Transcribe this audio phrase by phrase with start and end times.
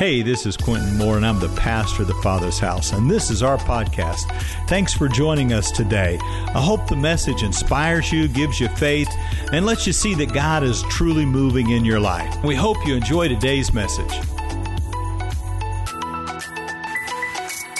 [0.00, 3.30] Hey, this is Quintin Moore, and I'm the pastor of the Father's House, and this
[3.30, 4.22] is our podcast.
[4.66, 6.18] Thanks for joining us today.
[6.22, 9.10] I hope the message inspires you, gives you faith,
[9.52, 12.34] and lets you see that God is truly moving in your life.
[12.42, 14.10] We hope you enjoy today's message.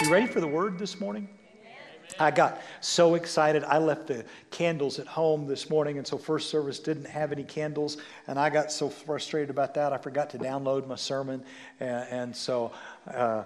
[0.03, 1.27] You ready for the word this morning?
[2.21, 3.63] I got so excited.
[3.63, 7.43] I left the candles at home this morning, and so first service didn't have any
[7.43, 7.97] candles.
[8.27, 11.43] And I got so frustrated about that, I forgot to download my sermon.
[11.79, 12.71] And, and so,
[13.13, 13.43] uh,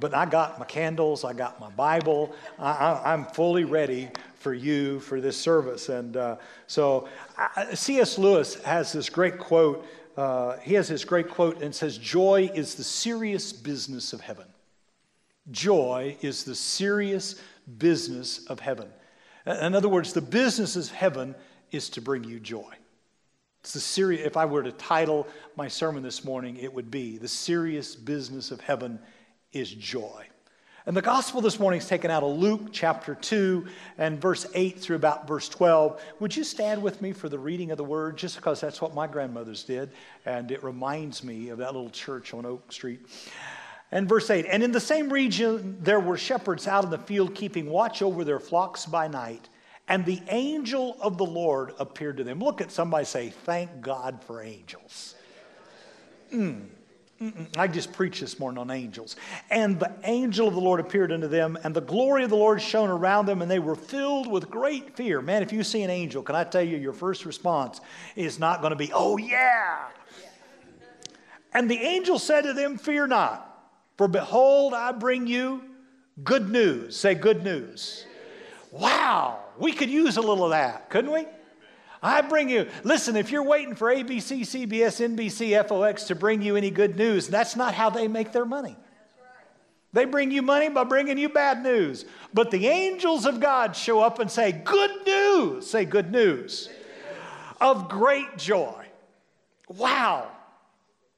[0.00, 2.34] but I got my candles, I got my Bible.
[2.58, 5.88] I, am fully ready for you for this service.
[5.88, 6.36] And uh,
[6.66, 7.08] so,
[7.74, 8.18] C.S.
[8.18, 9.86] Lewis has this great quote.
[10.16, 14.46] Uh, he has this great quote and says, Joy is the serious business of heaven.
[15.50, 17.36] Joy is the serious
[17.78, 18.88] business of heaven.
[19.46, 21.34] In other words, the business of heaven
[21.70, 22.74] is to bring you joy.
[23.60, 27.16] It's the serious, if I were to title my sermon this morning, it would be
[27.16, 28.98] The Serious Business of Heaven
[29.52, 30.26] is Joy.
[30.86, 34.78] And the gospel this morning is taken out of Luke chapter 2 and verse 8
[34.78, 35.98] through about verse 12.
[36.20, 38.18] Would you stand with me for the reading of the word?
[38.18, 39.92] Just because that's what my grandmothers did,
[40.26, 43.00] and it reminds me of that little church on Oak Street.
[43.94, 47.34] And verse 8 And in the same region there were shepherds out in the field
[47.34, 49.48] keeping watch over their flocks by night.
[49.86, 52.40] And the angel of the Lord appeared to them.
[52.40, 55.14] Look at somebody say, Thank God for angels.
[56.32, 56.66] Mm.
[57.56, 59.14] I just preached this morning on angels.
[59.48, 62.60] And the angel of the Lord appeared unto them, and the glory of the Lord
[62.60, 65.22] shone around them, and they were filled with great fear.
[65.22, 67.80] Man, if you see an angel, can I tell you, your first response
[68.16, 69.86] is not going to be, oh, yeah.
[71.52, 73.53] And the angel said to them, Fear not.
[73.96, 75.62] For behold, I bring you
[76.22, 76.96] good news.
[76.96, 78.06] Say good news.
[78.70, 81.26] Wow, we could use a little of that, couldn't we?
[82.02, 86.56] I bring you, listen, if you're waiting for ABC, CBS, NBC, FOX to bring you
[86.56, 88.76] any good news, that's not how they make their money.
[89.94, 92.04] They bring you money by bringing you bad news.
[92.34, 95.70] But the angels of God show up and say, Good news.
[95.70, 96.68] Say, Good news.
[97.60, 98.86] Of great joy.
[99.68, 100.33] Wow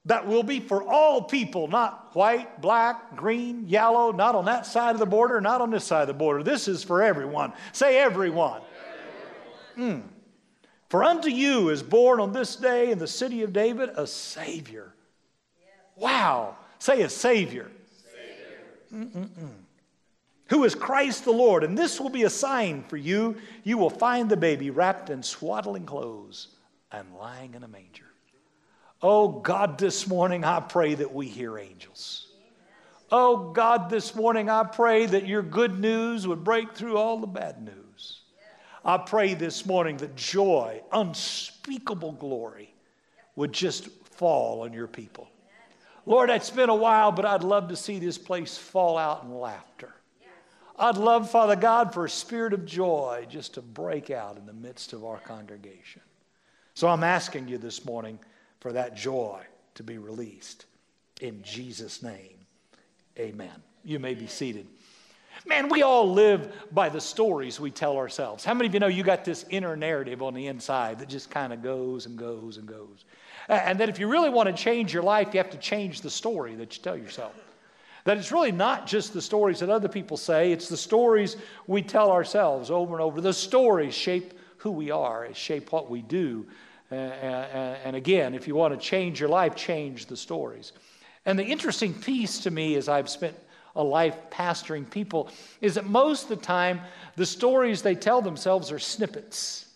[0.06, 4.94] that will be for all people, not white, black, green, yellow, not on that side
[4.94, 6.42] of the border, not on this side of the border.
[6.42, 7.52] This is for everyone.
[7.72, 8.62] Say everyone.
[9.76, 10.02] Mm.
[10.88, 14.94] For unto you is born on this day in the city of David a Savior.
[15.96, 16.56] Wow.
[16.78, 17.68] Say a Savior.
[18.92, 19.10] Savior.
[20.48, 21.64] Who is Christ the Lord.
[21.64, 23.36] And this will be a sign for you.
[23.64, 26.48] You will find the baby wrapped in swaddling clothes
[26.92, 28.05] and lying in a manger.
[29.02, 32.28] Oh God, this morning I pray that we hear angels.
[33.12, 37.26] Oh God, this morning I pray that your good news would break through all the
[37.26, 38.22] bad news.
[38.84, 42.72] I pray this morning that joy, unspeakable glory,
[43.34, 45.28] would just fall on your people.
[46.06, 49.34] Lord, it's been a while, but I'd love to see this place fall out in
[49.34, 49.92] laughter.
[50.78, 54.52] I'd love, Father God, for a spirit of joy just to break out in the
[54.52, 56.02] midst of our congregation.
[56.74, 58.18] So I'm asking you this morning
[58.60, 59.42] for that joy
[59.74, 60.66] to be released.
[61.20, 62.38] In Jesus' name,
[63.18, 63.62] amen.
[63.84, 64.66] You may be seated.
[65.44, 68.44] Man, we all live by the stories we tell ourselves.
[68.44, 71.30] How many of you know you got this inner narrative on the inside that just
[71.30, 73.04] kind of goes and goes and goes?
[73.48, 76.10] And that if you really want to change your life, you have to change the
[76.10, 77.32] story that you tell yourself.
[78.04, 81.36] That it's really not just the stories that other people say, it's the stories
[81.66, 83.20] we tell ourselves over and over.
[83.20, 86.46] The stories shape who we are, shape what we do,
[86.90, 90.72] and again, if you want to change your life, change the stories.
[91.24, 93.36] And the interesting piece to me, as I've spent
[93.74, 95.28] a life pastoring people,
[95.60, 96.80] is that most of the time,
[97.16, 99.66] the stories they tell themselves are snippets,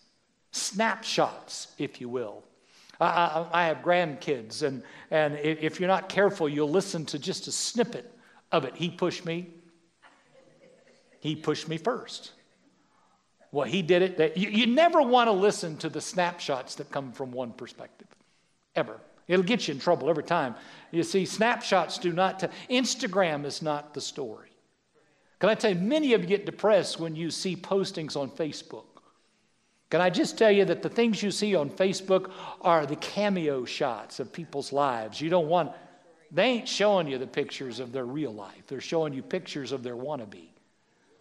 [0.51, 2.43] snapshots, if you will.
[2.99, 7.51] I, I, have grandkids, and, and if you're not careful, you'll listen to just a
[7.51, 8.11] snippet
[8.51, 8.75] of it.
[8.75, 9.49] He pushed me.
[11.19, 12.31] He pushed me first.
[13.51, 14.37] Well, he did it.
[14.37, 18.07] You, you never want to listen to the snapshots that come from one perspective,
[18.75, 18.99] ever.
[19.27, 20.55] It'll get you in trouble every time.
[20.91, 22.49] You see, snapshots do not tell.
[22.69, 24.49] Instagram is not the story.
[25.39, 28.85] Can I tell you, many of you get depressed when you see postings on Facebook.
[29.89, 32.31] Can I just tell you that the things you see on Facebook
[32.61, 35.19] are the cameo shots of people's lives?
[35.19, 35.71] You don't want,
[36.31, 39.83] they ain't showing you the pictures of their real life, they're showing you pictures of
[39.83, 40.47] their wannabe.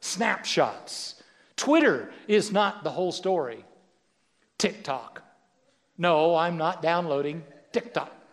[0.00, 1.19] Snapshots.
[1.61, 3.67] Twitter is not the whole story.
[4.57, 5.23] TikTok.
[5.99, 8.11] No, I'm not downloading TikTok.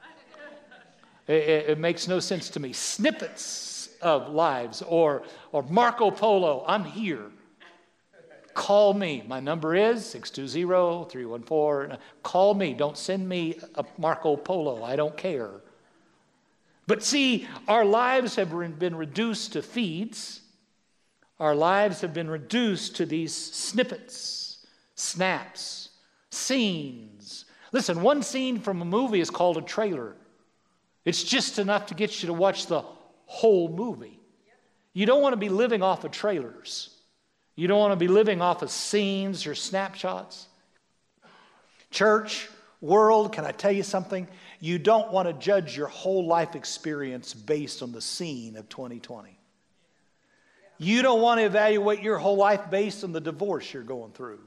[1.27, 2.71] It, it, makes no sense to me.
[2.71, 7.25] Snippets of lives or, or Marco Polo, I'm here.
[8.53, 9.25] Call me.
[9.27, 11.97] My number is 620 314.
[12.23, 12.73] Call me.
[12.73, 14.85] Don't send me a Marco Polo.
[14.85, 15.51] I don't care.
[16.88, 20.44] But see, our lives have been reduced to feeds.
[21.39, 25.89] Our lives have been reduced to these snippets, snaps,
[26.31, 27.45] scenes.
[27.71, 30.15] Listen, one scene from a movie is called a trailer.
[31.05, 32.83] It's just enough to get you to watch the
[33.25, 34.19] whole movie.
[34.93, 36.89] You don't want to be living off of trailers.
[37.55, 40.47] You don't want to be living off of scenes or snapshots.
[41.91, 42.49] Church,
[42.81, 44.27] world, can I tell you something?
[44.59, 49.36] You don't want to judge your whole life experience based on the scene of 2020.
[50.77, 54.39] You don't want to evaluate your whole life based on the divorce you're going through.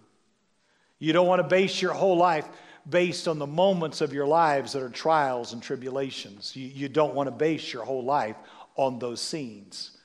[0.99, 2.49] You don't want to base your whole life
[2.89, 6.55] based on the moments of your lives that are trials and tribulations.
[6.55, 8.37] You, you don't want to base your whole life
[8.77, 9.97] on those scenes.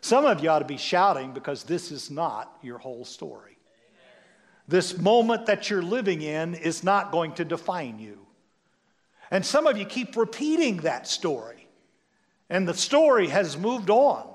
[0.00, 3.58] Some of you ought to be shouting because this is not your whole story.
[4.68, 8.18] This moment that you're living in is not going to define you.
[9.30, 11.66] And some of you keep repeating that story,
[12.48, 14.27] and the story has moved on.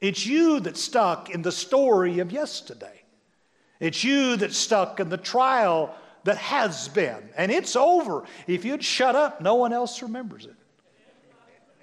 [0.00, 3.02] It's you that's stuck in the story of yesterday.
[3.80, 8.24] It's you that's stuck in the trial that has been, and it's over.
[8.46, 10.54] If you'd shut up, no one else remembers it.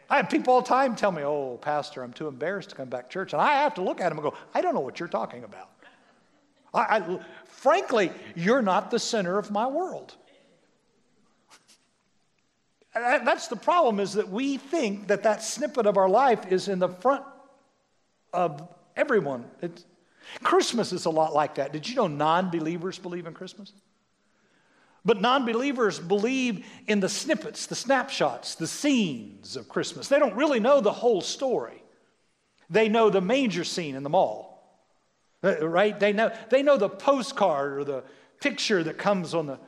[0.09, 2.89] I have people all the time tell me, Oh, Pastor, I'm too embarrassed to come
[2.89, 3.33] back to church.
[3.33, 5.43] And I have to look at them and go, I don't know what you're talking
[5.43, 5.69] about.
[6.73, 10.13] I, I, frankly, you're not the center of my world.
[12.93, 16.79] That's the problem is that we think that that snippet of our life is in
[16.79, 17.23] the front
[18.35, 19.45] of everyone.
[19.61, 19.85] It's,
[20.43, 21.71] Christmas is a lot like that.
[21.71, 23.71] Did you know non believers believe in Christmas?
[25.03, 30.07] But non believers believe in the snippets, the snapshots, the scenes of Christmas.
[30.07, 31.83] They don't really know the whole story.
[32.69, 34.81] They know the manger scene in the mall,
[35.43, 35.99] uh, right?
[35.99, 38.03] They know, they know the postcard or the
[38.41, 39.59] picture that comes on the.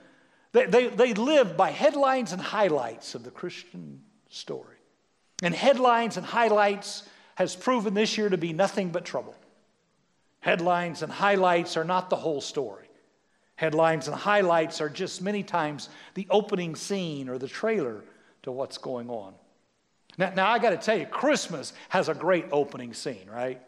[0.53, 4.77] They, they, they live by headlines and highlights of the Christian story.
[5.43, 7.03] And headlines and highlights
[7.37, 9.35] has proven this year to be nothing but trouble.
[10.39, 12.89] Headlines and highlights are not the whole story.
[13.57, 18.03] Headlines and highlights are just many times the opening scene or the trailer
[18.41, 19.35] to what's going on.
[20.17, 23.61] Now, now I got to tell you, Christmas has a great opening scene, right?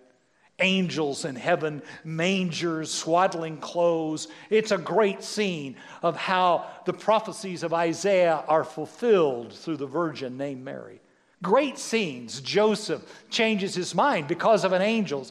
[0.58, 4.30] Angels in heaven, mangers, swaddling clothes.
[4.50, 10.38] It's a great scene of how the prophecies of Isaiah are fulfilled through the virgin
[10.38, 11.02] named Mary.
[11.42, 12.42] Great scenes.
[12.42, 15.26] Joseph changes his mind because of an angel.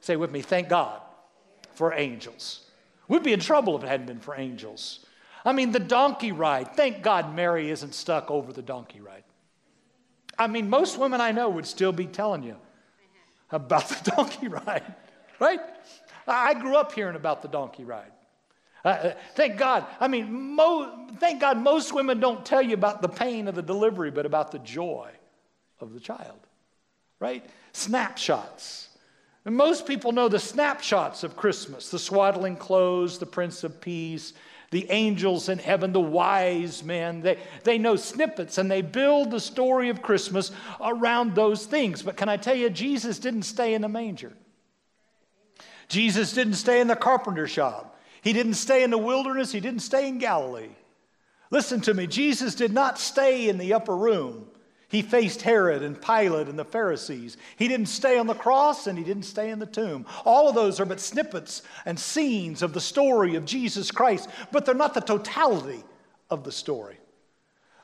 [0.00, 1.00] say with me, thank God
[1.74, 2.66] for angels.
[3.08, 5.06] We'd be in trouble if it hadn't been for angels.
[5.44, 6.74] I mean, the donkey ride.
[6.74, 9.22] Thank God Mary isn't stuck over the donkey ride.
[10.38, 12.56] I mean, most women I know would still be telling you
[13.50, 14.94] about the donkey ride,
[15.38, 15.60] right?
[16.26, 18.10] I grew up hearing about the donkey ride.
[18.84, 19.86] Uh, uh, thank God.
[20.00, 23.62] I mean, mo- thank God most women don't tell you about the pain of the
[23.62, 25.10] delivery, but about the joy
[25.80, 26.38] of the child,
[27.20, 27.44] right?
[27.72, 28.88] Snapshots.
[29.44, 34.32] And most people know the snapshots of Christmas the swaddling clothes, the Prince of Peace,
[34.70, 37.20] the angels in heaven, the wise men.
[37.20, 40.50] They, they know snippets and they build the story of Christmas
[40.80, 42.02] around those things.
[42.02, 44.32] But can I tell you, Jesus didn't stay in the manger.
[45.88, 47.96] Jesus didn't stay in the carpenter shop.
[48.22, 49.52] He didn't stay in the wilderness.
[49.52, 50.70] He didn't stay in Galilee.
[51.50, 52.08] Listen to me.
[52.08, 54.48] Jesus did not stay in the upper room.
[54.96, 57.36] He faced Herod and Pilate and the Pharisees.
[57.56, 60.06] He didn't stay on the cross and he didn't stay in the tomb.
[60.24, 64.64] All of those are but snippets and scenes of the story of Jesus Christ, but
[64.64, 65.84] they're not the totality
[66.30, 66.96] of the story.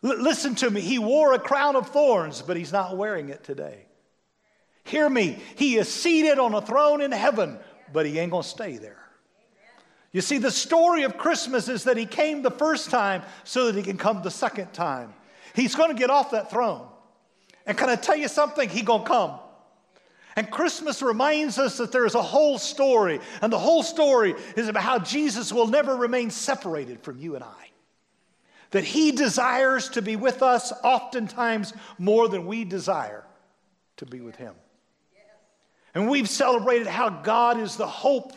[0.03, 0.81] L- listen to me.
[0.81, 3.85] He wore a crown of thorns, but he's not wearing it today.
[4.85, 5.39] Hear me.
[5.57, 7.59] He is seated on a throne in heaven,
[7.93, 9.05] but he ain't going to stay there.
[10.13, 13.75] You see, the story of Christmas is that he came the first time so that
[13.75, 15.13] he can come the second time.
[15.55, 16.89] He's going to get off that throne.
[17.67, 18.69] And can I tell you something?
[18.69, 19.39] He gonna come.
[20.35, 24.69] And Christmas reminds us that there is a whole story, and the whole story is
[24.69, 27.69] about how Jesus will never remain separated from you and I.
[28.71, 33.25] That he desires to be with us oftentimes more than we desire
[33.99, 34.55] to be with him.
[35.95, 38.33] And we've celebrated how God is the hope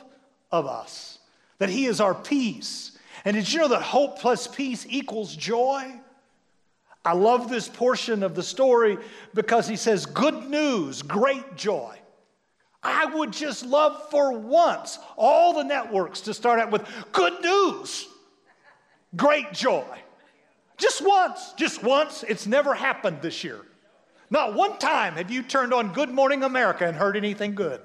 [0.51, 1.20] of us,
[1.60, 2.98] that he is our peace.
[3.24, 5.94] And did you know that hope plus peace equals joy?
[7.05, 8.97] I love this portion of the story
[9.33, 11.95] because he says, Good news, great joy.
[12.81, 18.07] I would just love for once all the networks to start out with good news,
[19.15, 19.85] great joy.
[20.77, 22.24] Just once, just once.
[22.27, 23.62] It's never happened this year.
[24.29, 27.81] Not one time have you turned on Good Morning America and heard anything good.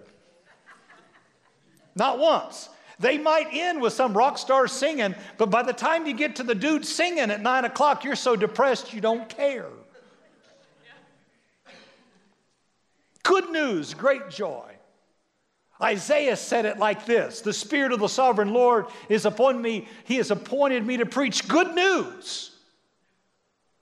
[1.95, 2.69] Not once.
[3.01, 6.43] They might end with some rock star singing, but by the time you get to
[6.43, 9.67] the dude singing at nine o'clock, you're so depressed you don't care.
[13.23, 14.67] Good news, great joy.
[15.83, 19.89] Isaiah said it like this The Spirit of the sovereign Lord is upon me.
[20.05, 22.51] He has appointed me to preach good news.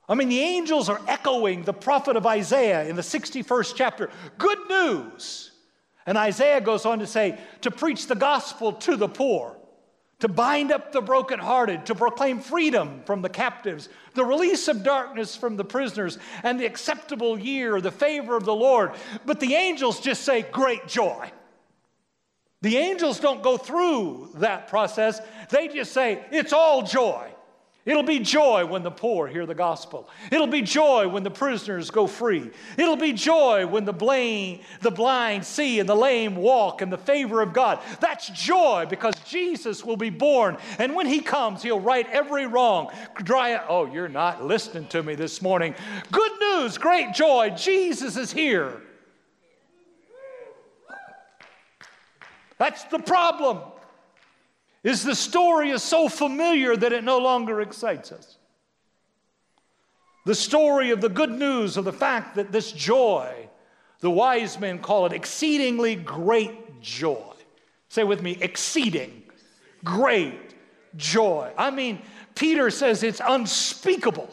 [0.07, 4.09] I mean, the angels are echoing the prophet of Isaiah in the 61st chapter.
[4.37, 5.48] Good news.
[6.05, 9.57] And Isaiah goes on to say, to preach the gospel to the poor,
[10.19, 15.35] to bind up the brokenhearted, to proclaim freedom from the captives, the release of darkness
[15.35, 18.91] from the prisoners, and the acceptable year, the favor of the Lord.
[19.25, 21.31] But the angels just say, great joy.
[22.61, 25.21] The angels don't go through that process.
[25.49, 27.29] They just say, it's all joy.
[27.85, 30.09] It'll be joy when the poor hear the gospel.
[30.31, 32.51] It'll be joy when the prisoners go free.
[32.77, 36.97] It'll be joy when the blind, the blind see and the lame walk in the
[36.97, 37.79] favor of God.
[38.01, 40.57] That's joy because Jesus will be born.
[40.77, 42.91] And when he comes, he'll right every wrong.
[43.23, 43.59] Dry.
[43.67, 45.73] Oh, you're not listening to me this morning.
[46.11, 47.51] Good news, great joy.
[47.51, 48.81] Jesus is here.
[52.57, 53.61] That's the problem.
[54.83, 58.37] Is the story is so familiar that it no longer excites us.
[60.25, 63.49] The story of the good news of the fact that this joy,
[63.99, 67.33] the wise men call it exceedingly great joy.
[67.89, 69.23] Say with me, exceeding
[69.83, 70.55] great
[70.95, 71.51] joy.
[71.57, 72.01] I mean,
[72.35, 74.29] Peter says it's unspeakable.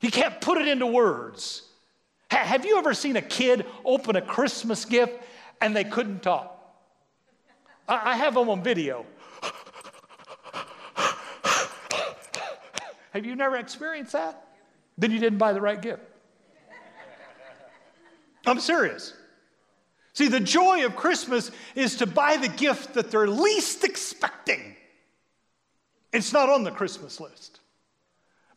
[0.00, 1.62] He can't put it into words.
[2.30, 5.12] have you ever seen a kid open a Christmas gift
[5.60, 6.56] and they couldn't talk?
[7.86, 9.04] I, have them on video.
[13.10, 14.46] Have you never experienced that?
[14.98, 16.02] Then you didn't buy the right gift.
[18.46, 19.14] I'm serious.
[20.12, 24.76] See, the joy of Christmas is to buy the gift that they're least expecting.
[26.12, 27.60] It's not on the Christmas list.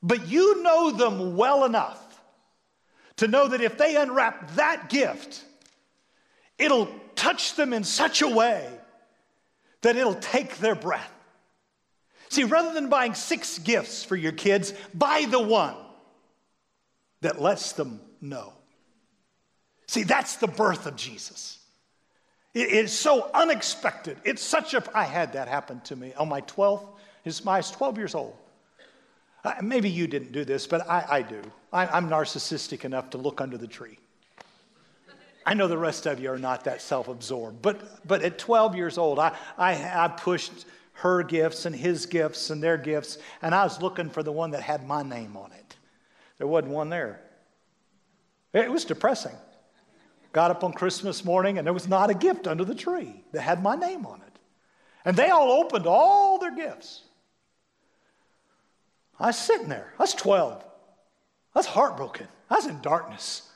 [0.02, 2.02] But you know them well enough
[3.18, 5.44] to know that if they unwrap that gift,
[6.58, 8.68] it'll touch them in such a way
[9.82, 11.13] that it'll take their breath.
[12.34, 15.76] See, rather than buying six gifts for your kids, buy the one
[17.22, 18.54] that lets them know.
[19.86, 21.60] See, that's the birth of Jesus.
[22.56, 24.18] It is so unexpected.
[24.24, 24.84] It's such a.
[24.98, 26.88] I had that happen to me on my 12th.
[27.24, 28.36] His, was 12 years old.
[29.46, 31.40] Uh, maybe you didn't do this, but I, I do.
[31.72, 34.00] I, I'm narcissistic enough to look under the tree.
[35.46, 38.76] I know the rest of you are not that self absorbed, but, but at 12
[38.76, 43.54] years old, I, I, I pushed her gifts and his gifts and their gifts, and
[43.54, 45.76] I was looking for the one that had my name on it.
[46.38, 47.22] There wasn't one there.
[48.54, 49.36] It was depressing.
[50.32, 53.42] Got up on Christmas morning, and there was not a gift under the tree that
[53.42, 54.40] had my name on it.
[55.06, 57.02] And they all opened all their gifts.
[59.20, 59.94] I was sitting there.
[60.00, 60.64] I was 12.
[61.56, 62.28] I was heartbroken.
[62.50, 63.50] I was in darkness.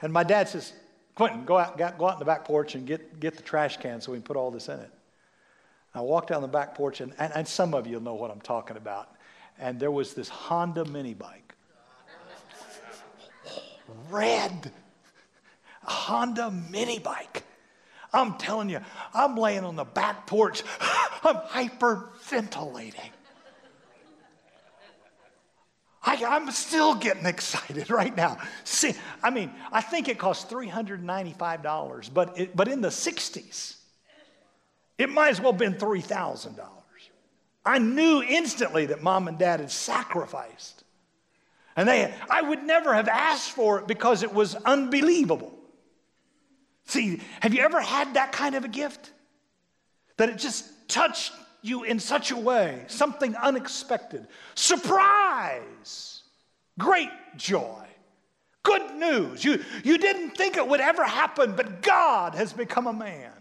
[0.00, 0.72] And my dad says,
[1.18, 4.00] Quintin, go out, go out in the back porch and get, get the trash can
[4.00, 4.90] so we can put all this in it.
[5.92, 8.40] I walked down the back porch, and, and, and some of you know what I'm
[8.40, 9.10] talking about.
[9.58, 11.56] And there was this Honda mini bike.
[14.10, 14.70] Red.
[15.82, 17.42] Honda mini bike.
[18.12, 18.78] I'm telling you,
[19.12, 20.62] I'm laying on the back porch.
[21.24, 23.10] I'm hyperventilating.
[26.02, 28.38] I, am still getting excited right now.
[28.64, 33.76] See, I mean, I think it cost $395, but, it, but in the 60s,
[34.96, 36.60] it might as well have been $3,000.
[37.64, 40.84] I knew instantly that mom and dad had sacrificed.
[41.76, 45.54] And they, I would never have asked for it because it was unbelievable.
[46.86, 49.12] See, have you ever had that kind of a gift?
[50.16, 54.26] That it just touched you in such a way, something unexpected.
[54.54, 56.22] Surprise!
[56.78, 57.84] Great joy.
[58.62, 59.44] Good news.
[59.44, 63.32] You, you didn't think it would ever happen, but God has become a man.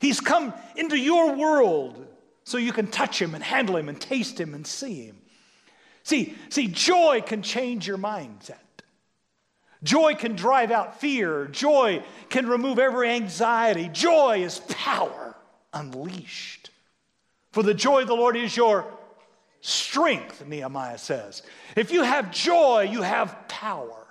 [0.00, 2.06] He's come into your world
[2.44, 5.16] so you can touch him and handle him and taste him and see him.
[6.02, 8.56] See, see, joy can change your mindset.
[9.84, 11.46] Joy can drive out fear.
[11.46, 13.88] Joy can remove every anxiety.
[13.92, 15.36] Joy is power
[15.72, 16.70] unleashed.
[17.52, 18.86] For the joy of the Lord is your
[19.60, 21.42] strength, Nehemiah says.
[21.76, 24.06] If you have joy, you have power.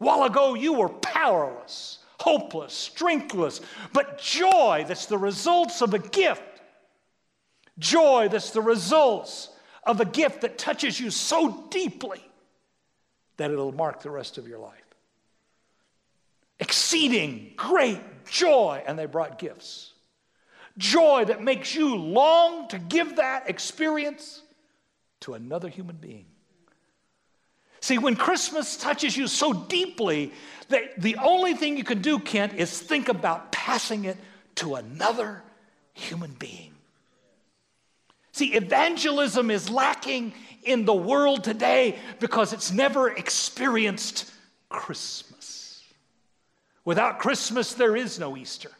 [0.00, 5.98] A while ago, you were powerless, hopeless, strengthless, but joy that's the results of a
[5.98, 6.42] gift.
[7.78, 9.48] Joy that's the results
[9.84, 12.22] of a gift that touches you so deeply
[13.38, 14.78] that it'll mark the rest of your life.
[16.60, 19.91] Exceeding great joy, and they brought gifts
[20.78, 24.42] joy that makes you long to give that experience
[25.20, 26.26] to another human being.
[27.80, 30.32] See, when Christmas touches you so deeply
[30.68, 34.16] that the only thing you can do, Kent, is think about passing it
[34.56, 35.42] to another
[35.92, 36.72] human being.
[38.32, 44.30] See, evangelism is lacking in the world today because it's never experienced
[44.68, 45.84] Christmas.
[46.84, 48.70] Without Christmas, there is no Easter.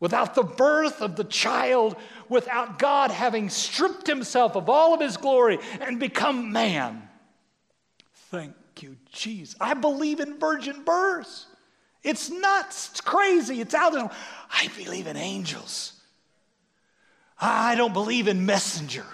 [0.00, 1.94] Without the birth of the child,
[2.28, 7.06] without God having stripped himself of all of his glory and become man,
[8.30, 9.56] Thank you, Jesus.
[9.60, 11.46] I believe in virgin births.
[12.02, 12.90] It's nuts.
[12.90, 13.60] It's crazy.
[13.60, 14.08] It's out there.
[14.50, 15.94] I believe in angels.
[17.40, 19.04] I don't believe in messenger.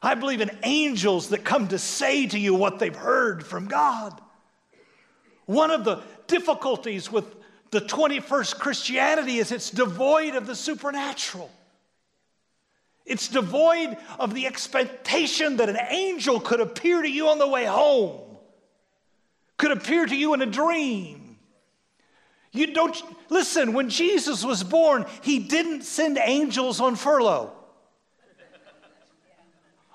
[0.00, 4.20] I believe in angels that come to say to you what they've heard from God.
[5.46, 7.24] One of the difficulties with
[7.70, 11.50] the 21st Christianity is it's devoid of the supernatural.
[13.04, 17.64] It's devoid of the expectation that an angel could appear to you on the way
[17.64, 18.28] home
[19.58, 21.36] could appear to you in a dream.
[22.52, 22.96] You don't
[23.28, 27.52] listen, when Jesus was born, he didn't send angels on furlough.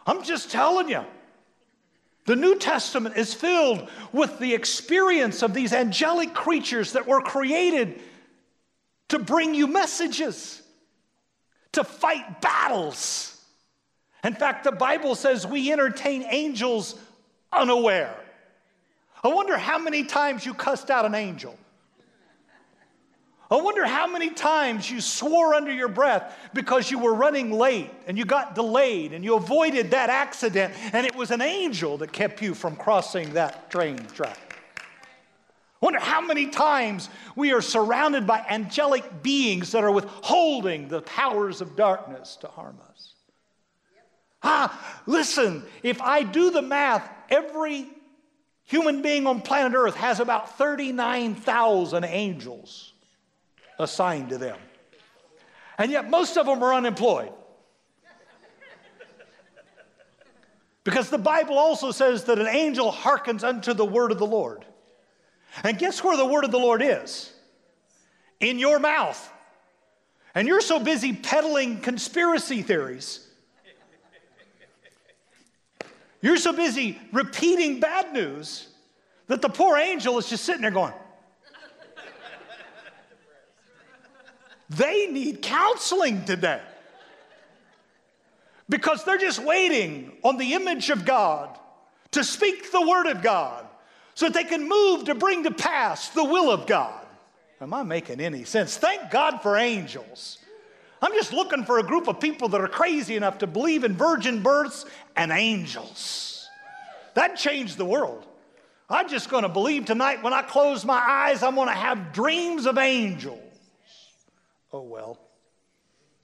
[0.06, 1.04] I'm just telling you.
[2.26, 8.00] The New Testament is filled with the experience of these angelic creatures that were created
[9.10, 10.62] to bring you messages,
[11.74, 13.42] to fight battles.
[14.24, 16.96] In fact, the Bible says we entertain angels
[17.52, 18.16] unaware.
[19.24, 21.58] I wonder how many times you cussed out an angel.
[23.52, 27.92] I wonder how many times you swore under your breath because you were running late
[28.08, 32.12] and you got delayed and you avoided that accident and it was an angel that
[32.12, 34.40] kept you from crossing that train track.
[34.80, 41.02] I wonder how many times we are surrounded by angelic beings that are withholding the
[41.02, 43.14] powers of darkness to harm us.
[44.42, 47.88] Ah, listen, if I do the math, every
[48.64, 52.93] human being on planet Earth has about 39,000 angels
[53.84, 54.58] assigned to them.
[55.78, 57.32] And yet, most of them are unemployed.
[60.84, 64.66] Because the Bible also says that an angel hearkens unto the word of the Lord.
[65.64, 67.32] And guess where the word of the Lord is?
[68.40, 69.32] In your mouth.
[70.36, 73.28] And you're so busy peddling conspiracy theories
[76.24, 78.70] you're so busy repeating bad news
[79.28, 80.94] that the poor angel is just sitting there going,
[84.76, 86.62] They need counseling today.
[88.70, 91.60] Because they're just waiting on the image of God
[92.12, 93.66] to speak the word of God
[94.16, 97.06] so that they can move to bring to pass the will of God.
[97.60, 98.78] Am I making any sense?
[98.78, 100.38] Thank God for angels.
[101.02, 103.94] I'm just looking for a group of people that are crazy enough to believe in
[103.94, 104.86] virgin births
[105.18, 106.50] and angels.
[107.16, 108.26] That changed the world.
[108.90, 112.14] I'm just going to believe tonight when I close my eyes, I'm going to have
[112.14, 113.43] dreams of angels.
[114.74, 115.20] Oh, well.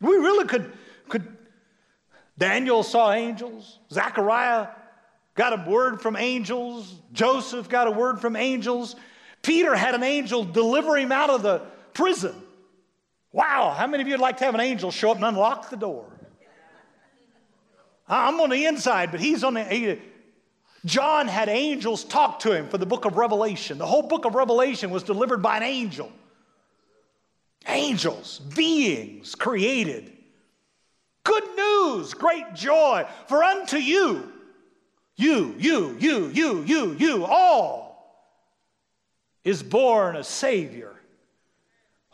[0.02, 0.74] We really could,
[1.08, 1.38] could.
[2.38, 3.80] Daniel saw angels.
[3.92, 4.70] Zechariah
[5.36, 6.96] got a word from angels.
[7.14, 8.96] Joseph got a word from angels.
[9.44, 11.62] Peter had an angel deliver him out of the
[11.94, 12.36] prison.
[13.32, 15.70] Wow, how many of you would like to have an angel show up and unlock
[15.70, 16.06] the door?
[18.08, 19.64] I'm on the inside, but he's on the.
[19.64, 20.00] He,
[20.84, 23.78] John had angels talk to him for the book of Revelation.
[23.78, 26.12] The whole book of Revelation was delivered by an angel.
[27.67, 30.12] Angels, beings created.
[31.24, 34.32] Good news, great joy, for unto you,
[35.15, 38.26] you, you, you, you, you, you, all,
[39.43, 40.95] is born a Savior.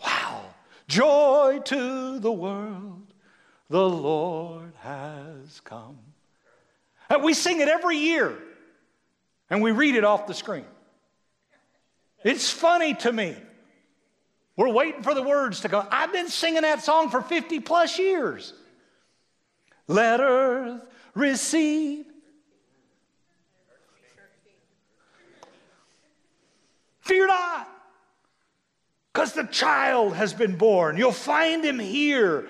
[0.04, 0.42] Wow.
[0.88, 3.14] Joy to the world,
[3.70, 5.98] the Lord has come.
[7.10, 8.38] And we sing it every year,
[9.50, 10.66] and we read it off the screen.
[12.24, 13.36] It's funny to me.
[14.58, 15.86] We're waiting for the words to go.
[15.92, 18.54] I've been singing that song for 50 plus years.
[19.88, 20.82] Let earth
[21.14, 22.06] receive.
[27.02, 27.70] Fear not
[29.14, 30.98] because the child has been born.
[30.98, 32.48] You'll find him here,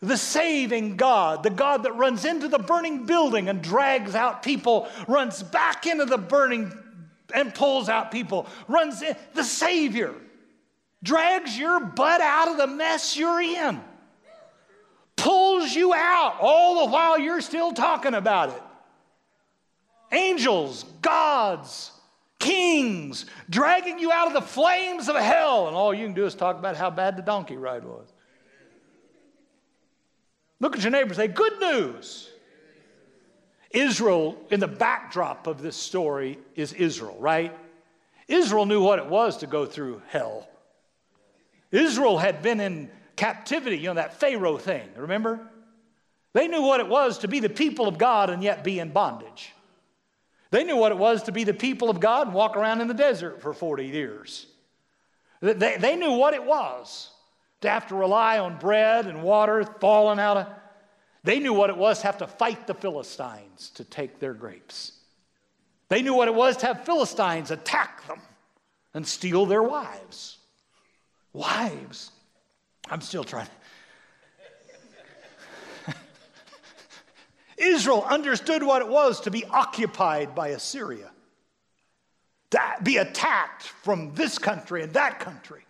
[0.00, 4.88] the saving God, the God that runs into the burning building and drags out people,
[5.06, 6.72] runs back into the burning
[7.34, 10.14] and pulls out people, runs in, the Savior,
[11.02, 13.80] drags your butt out of the mess you're in,
[15.16, 18.62] pulls you out all the while you're still talking about it.
[20.12, 21.90] Angels, gods,
[22.38, 26.34] kings dragging you out of the flames of hell, and all you can do is
[26.34, 28.12] talk about how bad the donkey ride was.
[30.60, 32.28] Look at your neighbor say, Good news.
[33.70, 37.56] Israel, in the backdrop of this story, is Israel, right?
[38.28, 40.46] Israel knew what it was to go through hell.
[41.72, 45.40] Israel had been in captivity, you know, that Pharaoh thing, remember?
[46.34, 48.90] They knew what it was to be the people of God and yet be in
[48.90, 49.52] bondage.
[50.50, 52.88] They knew what it was to be the people of God and walk around in
[52.88, 54.46] the desert for 40 years.
[55.40, 57.10] They, they knew what it was
[57.62, 60.46] to have to rely on bread and water falling out of.
[61.24, 64.92] They knew what it was to have to fight the Philistines to take their grapes.
[65.88, 68.20] They knew what it was to have Philistines attack them
[68.94, 70.38] and steal their wives.
[71.32, 72.10] Wives.
[72.90, 73.48] I'm still trying.
[77.56, 81.10] Israel understood what it was to be occupied by Assyria,
[82.50, 85.64] to be attacked from this country and that country.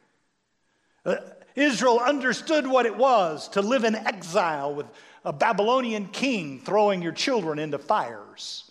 [1.04, 1.16] Uh,
[1.54, 4.86] Israel understood what it was to live in exile with
[5.24, 8.70] a Babylonian king throwing your children into fires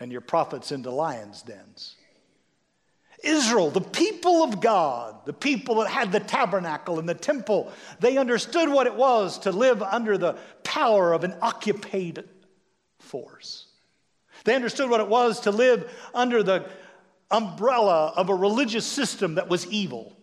[0.00, 1.96] and your prophets into lions' dens.
[3.24, 8.16] Israel, the people of God, the people that had the tabernacle and the temple, they
[8.16, 12.24] understood what it was to live under the power of an occupied
[12.98, 13.66] force.
[14.44, 16.68] They understood what it was to live under the
[17.30, 20.16] umbrella of a religious system that was evil,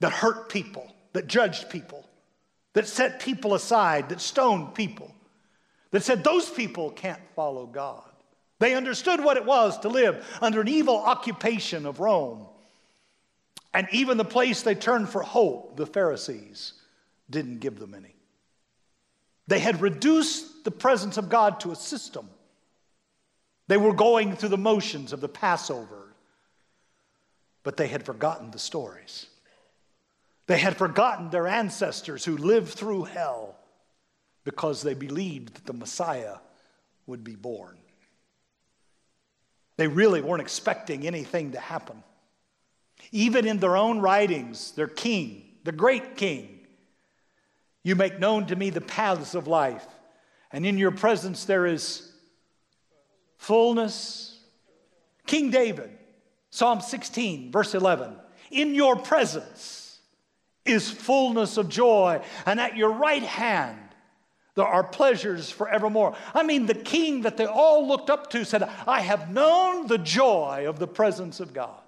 [0.00, 2.08] that hurt people, that judged people,
[2.74, 5.14] that set people aside, that stoned people,
[5.90, 8.10] that said those people can't follow God.
[8.64, 12.46] They understood what it was to live under an evil occupation of Rome.
[13.74, 16.72] And even the place they turned for hope, the Pharisees,
[17.28, 18.14] didn't give them any.
[19.48, 22.26] They had reduced the presence of God to a system.
[23.68, 26.14] They were going through the motions of the Passover,
[27.64, 29.26] but they had forgotten the stories.
[30.46, 33.56] They had forgotten their ancestors who lived through hell
[34.42, 36.36] because they believed that the Messiah
[37.06, 37.76] would be born.
[39.76, 42.02] They really weren't expecting anything to happen.
[43.12, 46.60] Even in their own writings, their king, the great king,
[47.82, 49.86] you make known to me the paths of life,
[50.52, 52.12] and in your presence there is
[53.36, 54.38] fullness.
[55.26, 55.90] King David,
[56.50, 58.14] Psalm 16, verse 11,
[58.50, 59.98] in your presence
[60.64, 63.78] is fullness of joy, and at your right hand
[64.54, 66.14] there are pleasures forevermore.
[66.32, 69.98] I mean, the king that they all looked up to said, I have known the
[69.98, 71.80] joy of the presence of God.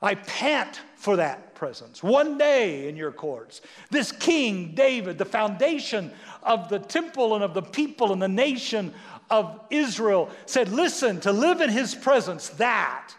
[0.00, 3.62] I pant for that presence one day in your courts.
[3.90, 8.94] This king, David, the foundation of the temple and of the people and the nation
[9.30, 13.12] of Israel, said, Listen, to live in his presence, that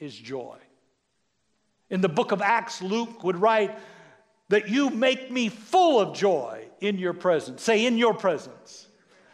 [0.00, 0.56] is joy.
[1.90, 3.78] In the book of Acts, Luke would write
[4.48, 7.62] that you make me full of joy in your presence.
[7.62, 8.86] Say, in your presence.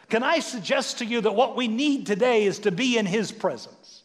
[0.09, 3.31] Can I suggest to you that what we need today is to be in His
[3.31, 4.03] presence?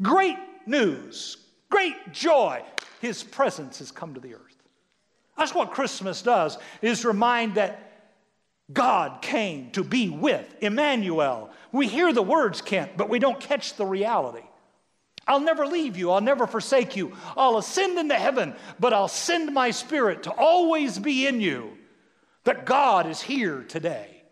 [0.00, 1.36] Great news,
[1.70, 2.62] great joy.
[3.00, 4.40] His presence has come to the earth.
[5.36, 7.80] That's what Christmas does, is remind that
[8.72, 11.50] God came to be with Emmanuel.
[11.70, 14.44] We hear the words, Kent, but we don't catch the reality.
[15.26, 16.10] I'll never leave you.
[16.10, 17.14] I'll never forsake you.
[17.36, 21.73] I'll ascend into heaven, but I'll send my spirit to always be in you
[22.44, 24.22] that God is here today.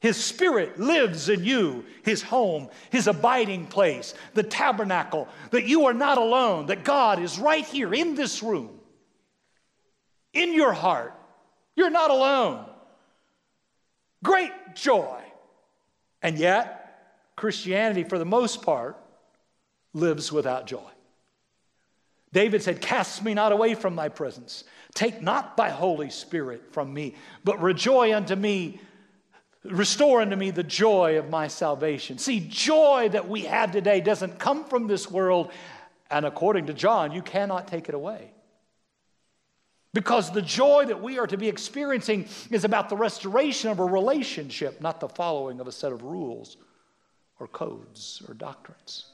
[0.00, 5.92] His spirit lives in you, his home, his abiding place, the tabernacle, that you are
[5.92, 8.80] not alone, that God is right here in this room,
[10.32, 11.14] in your heart.
[11.76, 12.64] You're not alone.
[14.22, 15.20] Great joy.
[16.22, 18.96] And yet, Christianity, for the most part,
[19.92, 20.90] lives without joy.
[22.32, 24.64] David said, Cast me not away from thy presence.
[24.94, 28.80] Take not thy Holy Spirit from me, but rejoice unto me,
[29.64, 32.18] restore unto me the joy of my salvation.
[32.18, 35.52] See, joy that we have today doesn't come from this world,
[36.10, 38.32] and according to John, you cannot take it away.
[39.92, 43.84] Because the joy that we are to be experiencing is about the restoration of a
[43.84, 46.56] relationship, not the following of a set of rules
[47.40, 49.06] or codes or doctrines.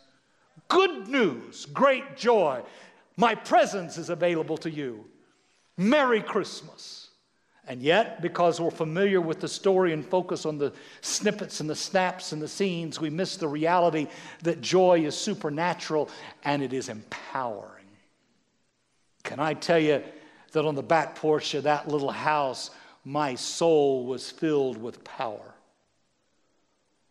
[0.68, 2.62] Good news, great joy.
[3.16, 5.06] My presence is available to you.
[5.76, 7.06] Merry Christmas.
[7.68, 11.74] And yet, because we're familiar with the story and focus on the snippets and the
[11.74, 14.06] snaps and the scenes, we miss the reality
[14.44, 16.08] that joy is supernatural
[16.44, 17.72] and it is empowering.
[19.24, 20.02] Can I tell you
[20.52, 22.70] that on the back porch of that little house,
[23.04, 25.54] my soul was filled with power?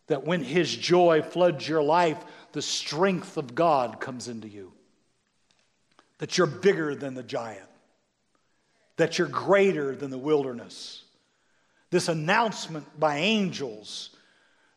[0.07, 2.23] That when His joy floods your life,
[2.53, 4.71] the strength of God comes into you.
[6.19, 7.67] That you're bigger than the giant
[8.97, 11.03] that you're greater than the wilderness,
[11.89, 14.11] this announcement by angels,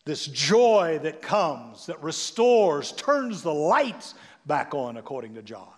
[0.05, 4.15] this joy that comes, that restores, turns the lights
[4.47, 5.69] back on, according to John.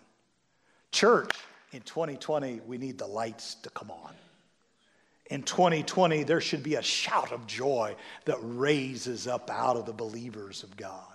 [0.93, 1.33] Church,
[1.73, 4.15] in 2020, we need the lights to come on.
[5.31, 9.93] In 2020, there should be a shout of joy that raises up out of the
[9.93, 11.07] believers of God.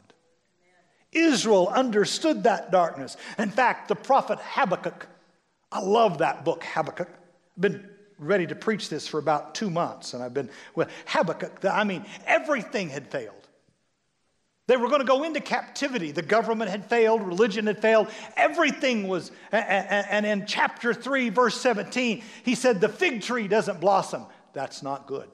[1.12, 3.18] Israel understood that darkness.
[3.38, 5.08] In fact, the prophet Habakkuk,
[5.76, 7.10] I love that book, Habakkuk.
[7.10, 11.66] I've been ready to preach this for about two months, and I've been with Habakkuk.
[11.66, 13.36] I mean, everything had failed.
[14.68, 16.12] They were going to go into captivity.
[16.12, 18.08] The government had failed, religion had failed,
[18.38, 19.34] everything was.
[19.52, 24.26] And in chapter 3, verse 17, he said, The fig tree doesn't blossom.
[24.54, 25.28] That's not good.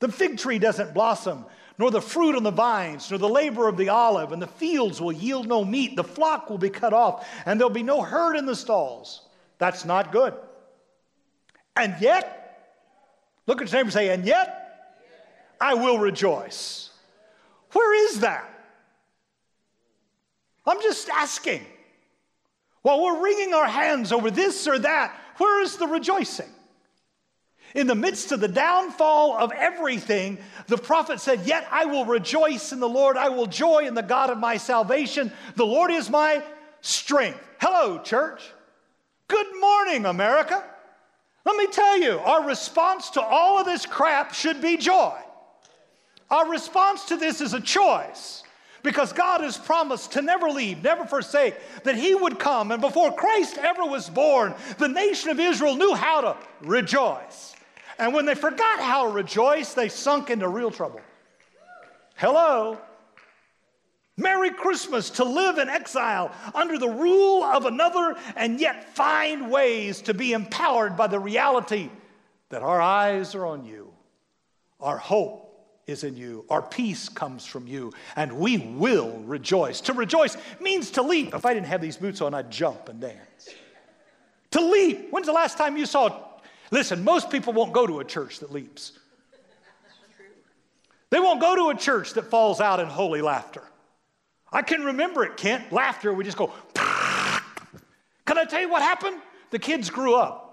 [0.00, 1.46] The fig tree doesn't blossom,
[1.80, 5.00] nor the fruit on the vines, nor the labor of the olive, and the fields
[5.00, 5.96] will yield no meat.
[5.96, 9.22] The flock will be cut off, and there'll be no herd in the stalls.
[9.56, 10.34] That's not good.
[11.74, 12.68] And yet,
[13.46, 15.06] look at your neighbor and say, and yet,
[15.58, 16.90] I will rejoice.
[17.72, 18.46] Where is that?
[20.66, 21.64] I'm just asking.
[22.82, 26.50] While we're wringing our hands over this or that, where is the rejoicing?
[27.74, 32.72] In the midst of the downfall of everything, the prophet said, Yet I will rejoice
[32.72, 33.16] in the Lord.
[33.16, 35.32] I will joy in the God of my salvation.
[35.54, 36.42] The Lord is my
[36.80, 37.40] strength.
[37.60, 38.42] Hello, church.
[39.28, 40.64] Good morning, America.
[41.44, 45.16] Let me tell you, our response to all of this crap should be joy.
[46.30, 48.42] Our response to this is a choice
[48.82, 51.54] because God has promised to never leave, never forsake,
[51.84, 52.70] that He would come.
[52.70, 57.54] And before Christ ever was born, the nation of Israel knew how to rejoice.
[58.00, 61.02] And when they forgot how to rejoice, they sunk into real trouble.
[62.16, 62.78] Hello?
[64.16, 70.00] Merry Christmas to live in exile under the rule of another and yet find ways
[70.02, 71.90] to be empowered by the reality
[72.48, 73.92] that our eyes are on you.
[74.80, 75.46] Our hope
[75.86, 76.46] is in you.
[76.48, 79.82] Our peace comes from you, and we will rejoice.
[79.82, 81.34] To rejoice means to leap.
[81.34, 83.50] If I didn't have these boots on, I'd jump and dance.
[84.52, 85.08] To leap.
[85.10, 86.29] When's the last time you saw?
[86.70, 88.92] Listen, most people won't go to a church that leaps.
[91.10, 93.62] They won't go to a church that falls out in holy laughter.
[94.52, 95.72] I can remember it, Kent.
[95.72, 99.20] Laughter, we just go, can I tell you what happened?
[99.50, 100.46] The kids grew up.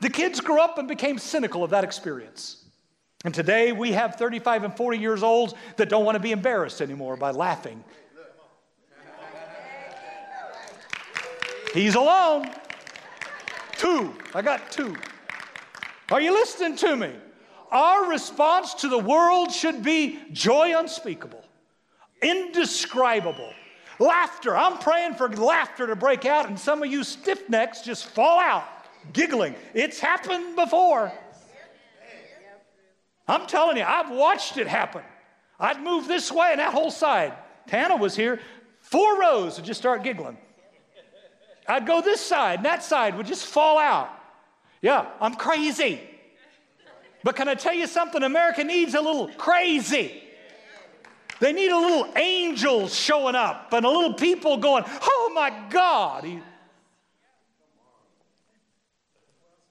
[0.00, 2.64] The kids grew up and became cynical of that experience.
[3.24, 6.80] And today we have 35 and 40 years olds that don't want to be embarrassed
[6.80, 7.82] anymore by laughing.
[11.74, 12.50] He's alone.
[13.78, 14.14] Two.
[14.34, 14.94] I got two.
[16.10, 17.12] Are you listening to me?
[17.70, 21.44] Our response to the world should be joy unspeakable
[22.22, 23.52] indescribable.
[23.98, 24.56] Laughter.
[24.56, 28.38] I'm praying for laughter to break out, and some of you stiff necks just fall
[28.38, 28.64] out
[29.12, 29.54] giggling.
[29.74, 31.12] It's happened before.
[33.26, 35.02] I'm telling you, I've watched it happen.
[35.60, 37.34] I'd move this way and that whole side.
[37.66, 38.40] Tana was here,
[38.80, 40.38] four rows would just start giggling.
[41.68, 44.10] I'd go this side and that side would just fall out.
[44.80, 46.00] Yeah, I'm crazy.
[47.22, 48.22] But can I tell you something?
[48.22, 50.22] America needs a little crazy.
[51.40, 56.26] They need a little angel showing up and a little people going, oh my God.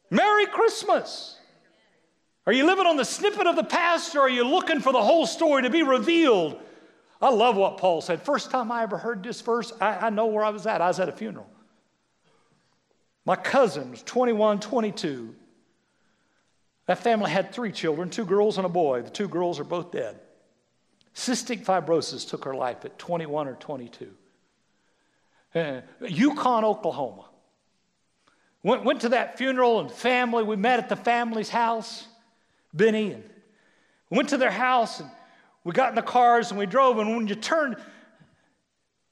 [0.09, 1.37] Merry Christmas.
[2.45, 5.01] Are you living on the snippet of the past or are you looking for the
[5.01, 6.57] whole story to be revealed?
[7.21, 8.21] I love what Paul said.
[8.21, 10.79] First time I ever heard this verse, I, I know where I was at.
[10.81, 11.47] I was at a funeral.
[13.27, 15.35] My cousin was 21, 22.
[16.85, 19.01] That family had three children, two girls and a boy.
[19.01, 20.17] The two girls are both dead.
[21.13, 24.13] Cystic fibrosis took her life at 21 or 22.
[25.53, 27.25] Uh, Yukon, Oklahoma.
[28.63, 30.43] Went, went to that funeral and family.
[30.43, 32.07] We met at the family's house,
[32.73, 33.29] Benny, and
[34.09, 35.11] went to their house and
[35.65, 36.97] we got in the cars and we drove.
[36.97, 37.75] And when you turned,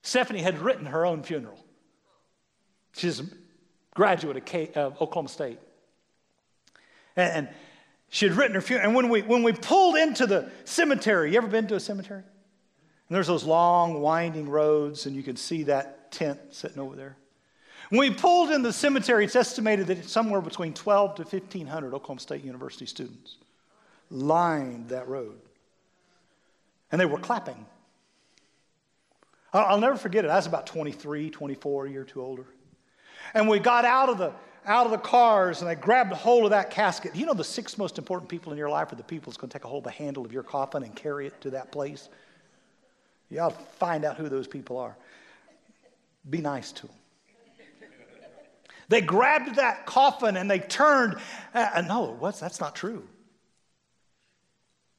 [0.04, 1.60] Stephanie had written her own funeral.
[2.94, 3.22] She's
[3.96, 5.58] graduate of, K, of Oklahoma State.
[7.16, 7.50] And, and
[8.10, 8.88] she had written her funeral.
[8.88, 12.22] And when we, when we pulled into the cemetery, you ever been to a cemetery?
[12.22, 17.18] And there's those long, winding roads, and you can see that tent sitting over there.
[17.90, 21.94] When we pulled in the cemetery, it's estimated that it's somewhere between 12 to 1,500
[21.94, 23.38] Oklahoma State University students
[24.10, 25.40] lined that road.
[26.92, 27.66] And they were clapping.
[29.54, 30.32] I'll never forget it.
[30.32, 32.46] I was about 23, 24, a year or two older.
[33.36, 34.34] And we got out of the
[34.66, 37.16] out of the cars and I grabbed a hold of that casket.
[37.16, 39.50] You know, the six most important people in your life are the people that's going
[39.50, 41.72] to take a hold of the handle of your coffin and carry it to that
[41.72, 42.10] place.
[43.30, 44.98] You ought to find out who those people are.
[46.30, 46.96] Be nice to them.
[48.88, 51.18] They grabbed that coffin and they turned.
[51.54, 53.08] Uh, no, what's, that's not true.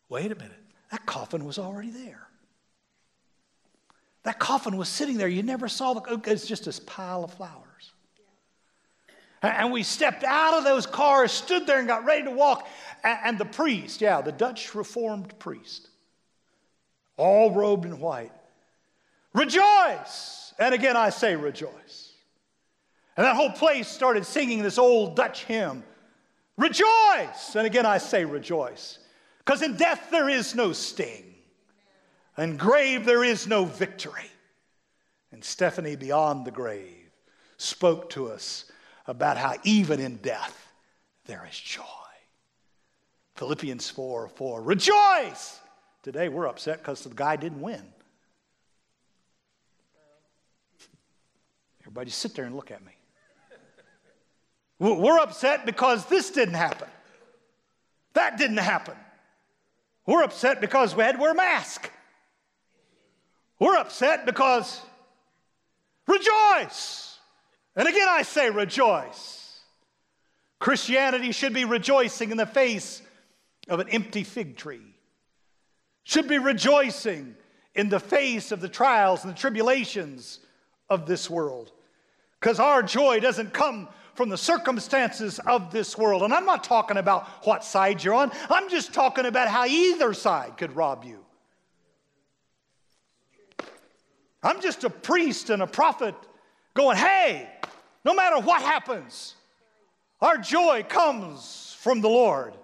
[0.08, 0.52] Wait a minute.
[0.90, 2.28] That coffin was already there.
[4.24, 5.28] That coffin was sitting there.
[5.28, 7.65] You never saw the, it's just this pile of flowers.
[9.46, 12.68] And we stepped out of those cars, stood there, and got ready to walk.
[13.04, 15.88] And the priest, yeah, the Dutch Reformed priest,
[17.16, 18.32] all robed in white,
[19.32, 20.52] rejoice.
[20.58, 22.12] And again, I say rejoice.
[23.16, 25.84] And that whole place started singing this old Dutch hymn,
[26.56, 27.54] rejoice.
[27.54, 28.98] And again, I say rejoice.
[29.38, 31.34] Because in death there is no sting,
[32.36, 34.30] and grave there is no victory.
[35.30, 37.10] And Stephanie, beyond the grave,
[37.56, 38.70] spoke to us
[39.06, 40.72] about how even in death
[41.26, 41.82] there is joy.
[43.36, 44.62] Philippians 4 4.
[44.62, 45.60] Rejoice!
[46.02, 47.82] Today we're upset because the guy didn't win.
[51.82, 52.92] Everybody sit there and look at me.
[54.78, 56.88] We're upset because this didn't happen.
[58.12, 58.94] That didn't happen.
[60.06, 61.90] We're upset because we had to wear a mask.
[63.58, 64.80] We're upset because
[66.06, 67.05] rejoice.
[67.76, 69.60] And again, I say rejoice.
[70.58, 73.02] Christianity should be rejoicing in the face
[73.68, 74.94] of an empty fig tree,
[76.04, 77.36] should be rejoicing
[77.74, 80.40] in the face of the trials and the tribulations
[80.88, 81.72] of this world.
[82.40, 86.22] Because our joy doesn't come from the circumstances of this world.
[86.22, 90.14] And I'm not talking about what side you're on, I'm just talking about how either
[90.14, 91.22] side could rob you.
[94.42, 96.14] I'm just a priest and a prophet
[96.76, 97.48] going, hey,
[98.04, 99.34] no matter what happens,
[100.20, 102.54] our joy comes from the Lord.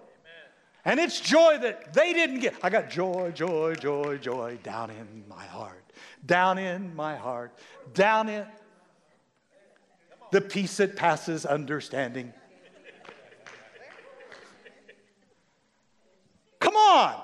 [0.85, 2.55] And it's joy that they didn't get.
[2.61, 5.83] I got joy, joy, joy, joy down in my heart,
[6.25, 7.57] down in my heart,
[7.93, 8.45] down in
[10.31, 12.33] the peace that passes understanding.
[16.59, 17.21] Come on,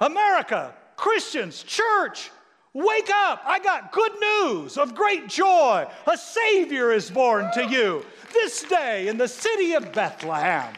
[0.00, 2.30] America, Christians, church,
[2.74, 3.40] Wake up!
[3.46, 5.86] I got good news of great joy.
[6.08, 10.74] A Savior is born to you this day in the city of Bethlehem.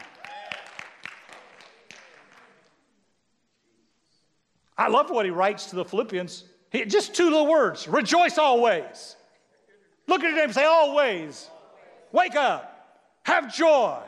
[4.77, 6.43] I love what he writes to the Philippians.
[6.69, 9.15] He, just two little words rejoice always.
[10.05, 11.49] Look at him and say, always.
[12.11, 13.01] Wake up.
[13.23, 13.99] Have joy.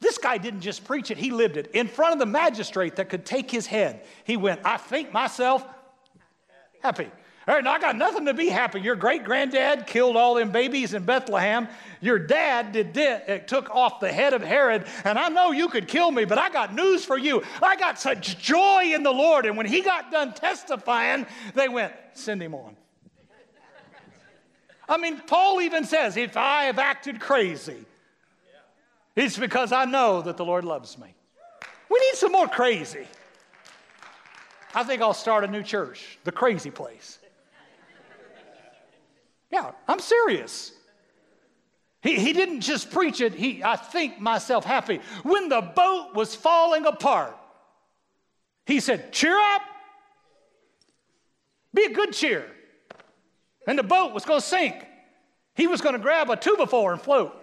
[0.00, 1.70] This guy didn't just preach it, he lived it.
[1.72, 5.64] In front of the magistrate that could take his head, he went, I think myself
[6.82, 7.08] happy.
[7.48, 8.80] All right, now I got nothing to be happy.
[8.80, 11.68] Your great granddad killed all them babies in Bethlehem.
[12.00, 15.68] Your dad did it eh, took off the head of Herod, and I know you
[15.68, 17.42] could kill me, but I got news for you.
[17.62, 19.46] I got such joy in the Lord.
[19.46, 22.76] And when he got done testifying, they went, send him on.
[24.88, 27.84] I mean, Paul even says, if I have acted crazy,
[29.16, 31.14] it's because I know that the Lord loves me.
[31.90, 33.06] We need some more crazy.
[34.74, 37.18] I think I'll start a new church, the crazy place.
[39.50, 40.72] Yeah, I'm serious.
[42.02, 45.00] He, he didn't just preach it, he, I think myself happy.
[45.22, 47.36] When the boat was falling apart,
[48.64, 49.62] he said, Cheer up,
[51.74, 52.46] be a good cheer.
[53.66, 54.74] And the boat was going to sink.
[55.54, 57.36] He was going to grab a two before and float.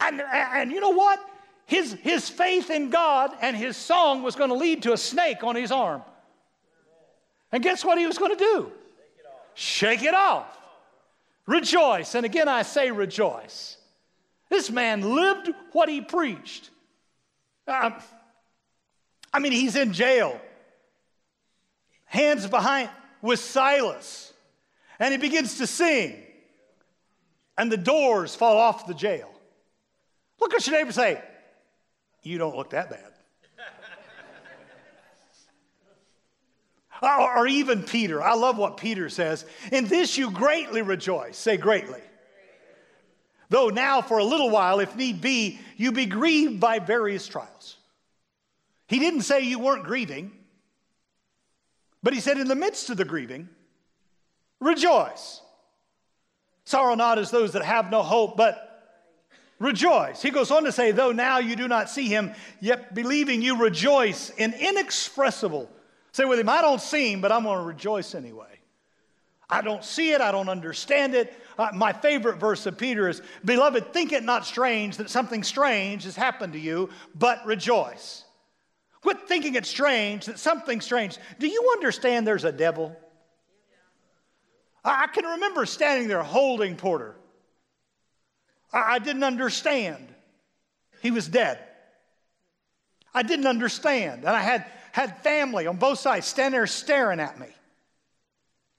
[0.00, 1.20] And, and you know what?
[1.66, 5.42] His, his faith in God and his song was going to lead to a snake
[5.42, 6.02] on his arm.
[7.52, 8.72] And guess what he was going to do?
[9.54, 10.46] Shake it off.
[11.46, 12.14] Rejoice.
[12.14, 13.76] And again, I say rejoice.
[14.48, 16.70] This man lived what he preached.
[17.66, 17.94] Um,
[19.32, 20.40] I mean, he's in jail,
[22.04, 22.90] hands behind
[23.22, 24.32] with Silas,
[24.98, 26.16] and he begins to sing,
[27.58, 29.30] and the doors fall off the jail.
[30.40, 31.20] Look at your neighbor say,
[32.22, 33.15] You don't look that bad.
[37.02, 38.22] Or, even Peter.
[38.22, 39.44] I love what Peter says.
[39.70, 41.36] In this you greatly rejoice.
[41.36, 42.00] Say greatly.
[43.48, 47.76] Though now, for a little while, if need be, you be grieved by various trials.
[48.88, 50.32] He didn't say you weren't grieving,
[52.02, 53.48] but he said, in the midst of the grieving,
[54.60, 55.40] rejoice.
[56.64, 58.66] Sorrow not as those that have no hope, but
[59.58, 60.22] rejoice.
[60.22, 63.56] He goes on to say, though now you do not see him, yet believing you
[63.56, 65.70] rejoice in inexpressible
[66.16, 68.58] Say with him, I don't see him, but I'm going to rejoice anyway.
[69.50, 71.30] I don't see it, I don't understand it.
[71.58, 76.04] Uh, my favorite verse of Peter is Beloved, think it not strange that something strange
[76.04, 78.24] has happened to you, but rejoice.
[79.02, 81.18] Quit thinking it strange that something strange.
[81.38, 82.96] Do you understand there's a devil?
[84.82, 87.14] I, I can remember standing there holding Porter.
[88.72, 90.14] I, I didn't understand.
[91.02, 91.58] He was dead.
[93.12, 94.24] I didn't understand.
[94.24, 94.64] And I had,
[94.96, 97.48] had family on both sides standing there staring at me.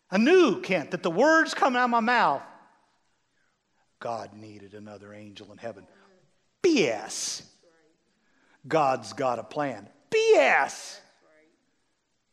[0.09, 2.41] I knew, Kent, that the words coming out of my mouth,
[3.99, 5.85] God needed another angel in heaven.
[6.63, 7.43] BS.
[8.67, 9.87] God's got a plan.
[10.09, 10.99] BS.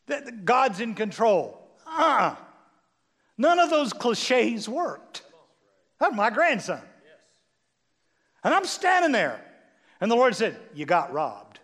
[0.07, 1.61] That God's in control.
[1.87, 2.37] Uh-uh.
[3.37, 5.25] None of those cliches worked.
[6.01, 6.81] That's my grandson.
[8.43, 9.45] And I'm standing there.
[10.01, 11.55] And the Lord said, You got robbed.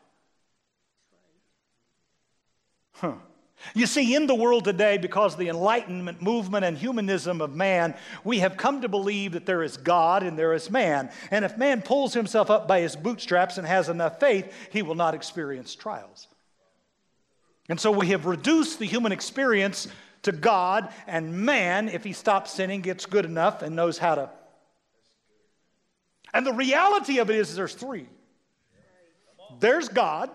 [3.01, 3.15] Huh.
[3.75, 7.95] You see, in the world today, because of the Enlightenment movement and humanism of man,
[8.25, 11.11] we have come to believe that there is God and there is man.
[11.31, 14.95] And if man pulls himself up by his bootstraps and has enough faith, he will
[14.95, 16.27] not experience trials.
[17.69, 19.87] And so we have reduced the human experience
[20.23, 24.31] to God, and man, if he stops sinning, gets good enough and knows how to.
[26.35, 28.07] And the reality of it is, there's three
[29.59, 30.31] there's God,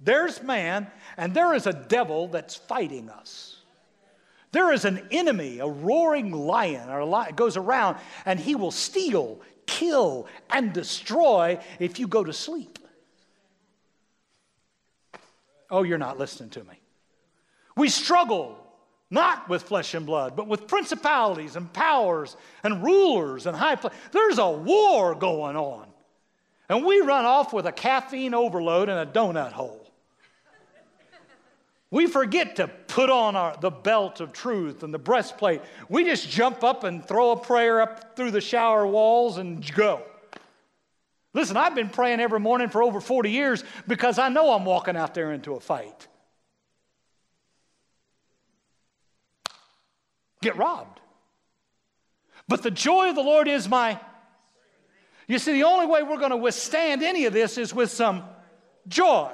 [0.00, 0.86] there's man,
[1.16, 3.56] and there is a devil that's fighting us.
[4.52, 9.40] There is an enemy, a roaring lion, or lion goes around, and he will steal,
[9.66, 12.78] kill, and destroy if you go to sleep.
[15.70, 16.80] Oh, you're not listening to me.
[17.76, 18.58] We struggle
[19.10, 23.76] not with flesh and blood, but with principalities and powers and rulers and high.
[24.12, 25.86] There's a war going on.
[26.68, 29.85] And we run off with a caffeine overload and a donut hole.
[31.90, 35.62] We forget to put on our, the belt of truth and the breastplate.
[35.88, 40.02] We just jump up and throw a prayer up through the shower walls and go.
[41.32, 44.96] Listen, I've been praying every morning for over 40 years because I know I'm walking
[44.96, 46.08] out there into a fight.
[50.42, 51.00] Get robbed.
[52.48, 54.00] But the joy of the Lord is my.
[55.28, 58.24] You see, the only way we're going to withstand any of this is with some
[58.88, 59.32] joy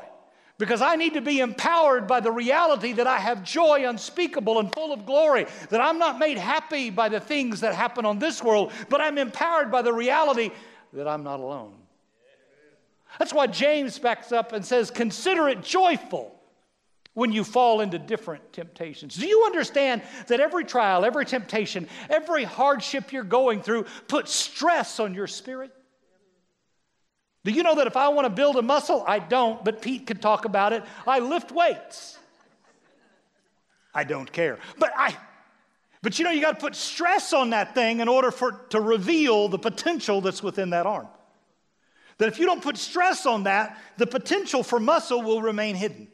[0.63, 4.73] because I need to be empowered by the reality that I have joy unspeakable and
[4.73, 8.41] full of glory, that I'm not made happy by the things that happen on this
[8.45, 10.53] world, but I'm empowered by the reality
[10.93, 11.75] that I'm not alone.
[13.19, 16.33] That's why James backs up and says, Consider it joyful
[17.15, 19.17] when you fall into different temptations.
[19.17, 25.01] Do you understand that every trial, every temptation, every hardship you're going through puts stress
[25.01, 25.73] on your spirit?
[27.45, 30.07] Do you know that if I want to build a muscle, I don't, but Pete
[30.07, 30.85] could talk about it.
[31.07, 32.19] I lift weights.
[33.95, 34.59] I don't care.
[34.79, 35.17] But I
[36.03, 38.81] but you know you got to put stress on that thing in order for to
[38.81, 41.07] reveal the potential that's within that arm.
[42.19, 46.09] That if you don't put stress on that, the potential for muscle will remain hidden.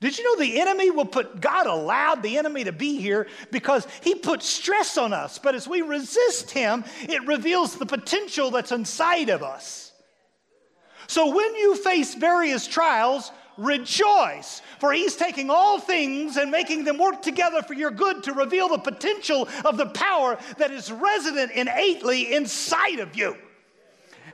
[0.00, 3.86] Did you know the enemy will put, God allowed the enemy to be here because
[4.02, 5.38] he puts stress on us.
[5.38, 9.87] But as we resist him, it reveals the potential that's inside of us.
[11.08, 16.98] So when you face various trials, rejoice, for he's taking all things and making them
[16.98, 21.52] work together for your good to reveal the potential of the power that is resident
[21.52, 23.36] innately inside of you.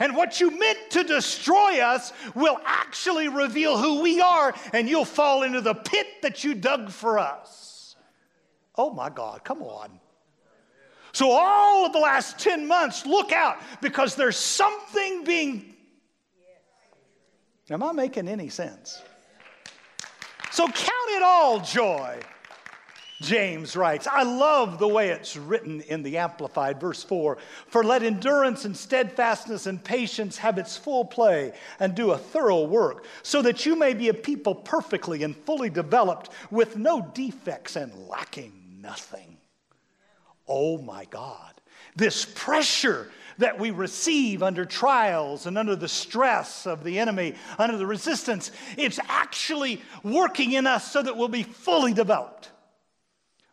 [0.00, 5.04] And what you meant to destroy us will actually reveal who we are, and you'll
[5.04, 7.94] fall into the pit that you dug for us.
[8.76, 10.00] Oh my God, come on.
[11.12, 15.73] So, all of the last 10 months, look out because there's something being
[17.70, 19.00] Am I making any sense?
[20.50, 22.20] So count it all joy,
[23.22, 24.06] James writes.
[24.06, 27.38] I love the way it's written in the Amplified, verse 4.
[27.68, 32.64] For let endurance and steadfastness and patience have its full play and do a thorough
[32.64, 37.76] work, so that you may be a people perfectly and fully developed, with no defects
[37.76, 38.52] and lacking
[38.82, 39.38] nothing.
[40.46, 41.52] Oh my God.
[41.96, 47.76] This pressure that we receive under trials and under the stress of the enemy, under
[47.76, 52.50] the resistance, it's actually working in us so that we'll be fully developed.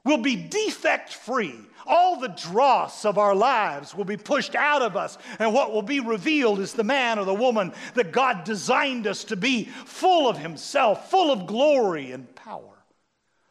[0.03, 1.55] We'll be defect free.
[1.85, 5.81] All the dross of our lives will be pushed out of us, and what will
[5.81, 10.29] be revealed is the man or the woman that God designed us to be, full
[10.29, 12.83] of Himself, full of glory and power.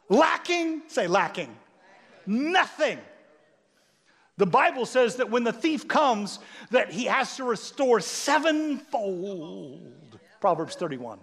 [0.08, 1.56] Lacking, say lacking,
[2.26, 2.98] nothing
[4.40, 6.38] the Bible says that when the thief comes,
[6.70, 8.58] that he has to restore sevenfold.
[10.40, 11.18] Proverbs 31.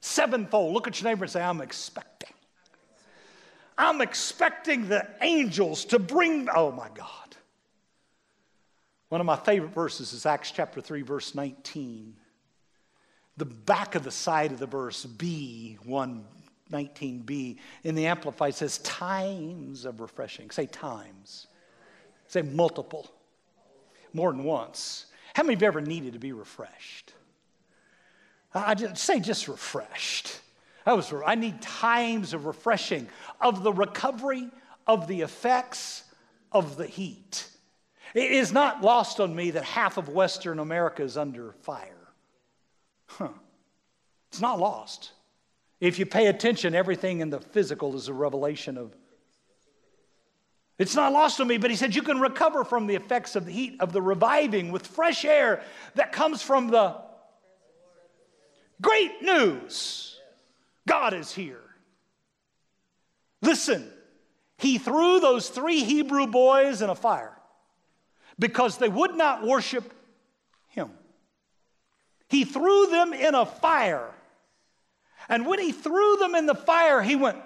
[0.00, 0.72] Sevenfold.
[0.72, 2.32] Look at your neighbor and say, I'm expecting.
[3.76, 7.36] I'm expecting the angels to bring, oh my God.
[9.10, 12.16] One of my favorite verses is Acts chapter 3, verse 19.
[13.36, 19.84] The back of the side of the verse, B, 119b, in the Amplified says, times
[19.84, 20.50] of refreshing.
[20.50, 21.48] Say times
[22.28, 23.10] Say multiple.
[24.12, 25.06] more than once.
[25.34, 27.12] How many of you ever needed to be refreshed?
[28.54, 30.40] I just say just refreshed.
[30.86, 33.08] I, was, I need times of refreshing,
[33.40, 34.48] of the recovery
[34.86, 36.04] of the effects
[36.50, 37.46] of the heat.
[38.14, 42.08] It is not lost on me that half of Western America is under fire.
[43.06, 43.28] Huh.
[44.30, 45.12] It's not lost.
[45.80, 48.96] If you pay attention, everything in the physical is a revelation of.
[50.78, 53.46] It's not lost on me, but he said you can recover from the effects of
[53.46, 55.62] the heat, of the reviving with fresh air
[55.96, 56.96] that comes from the
[58.80, 60.16] great news.
[60.86, 61.60] God is here.
[63.42, 63.90] Listen,
[64.56, 67.36] he threw those three Hebrew boys in a fire
[68.38, 69.92] because they would not worship
[70.68, 70.90] him.
[72.28, 74.10] He threw them in a fire.
[75.28, 77.38] And when he threw them in the fire, he went,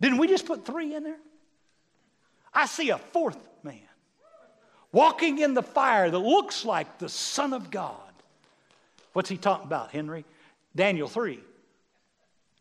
[0.00, 1.18] Didn't we just put three in there?
[2.52, 3.80] I see a fourth man
[4.92, 7.96] walking in the fire that looks like the Son of God.
[9.12, 10.24] What's he talking about, Henry?
[10.74, 11.40] Daniel 3.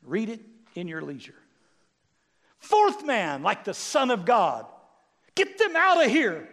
[0.03, 0.41] Read it
[0.75, 1.35] in your leisure.
[2.59, 4.65] Fourth man, like the Son of God.
[5.35, 6.49] Get them out of here.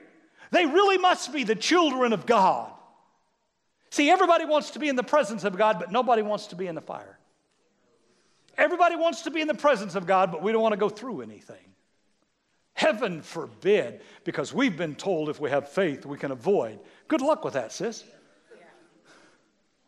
[0.50, 2.70] They really must be the children of God.
[3.90, 6.66] See, everybody wants to be in the presence of God, but nobody wants to be
[6.66, 7.18] in the fire.
[8.56, 10.88] Everybody wants to be in the presence of God, but we don't want to go
[10.88, 11.73] through anything.
[12.74, 16.80] Heaven forbid, because we've been told if we have faith, we can avoid.
[17.08, 18.04] Good luck with that, sis.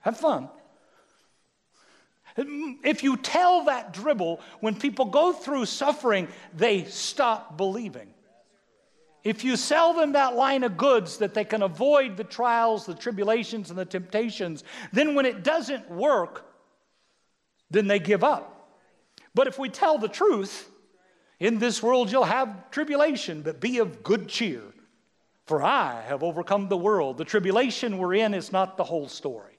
[0.00, 0.48] Have fun.
[2.36, 8.08] If you tell that dribble, when people go through suffering, they stop believing.
[9.24, 12.94] If you sell them that line of goods that they can avoid the trials, the
[12.94, 14.62] tribulations, and the temptations,
[14.92, 16.46] then when it doesn't work,
[17.68, 18.70] then they give up.
[19.34, 20.70] But if we tell the truth,
[21.38, 24.62] in this world you'll have tribulation, but be of good cheer.
[25.46, 27.18] For I have overcome the world.
[27.18, 29.56] The tribulation we're in is not the whole story.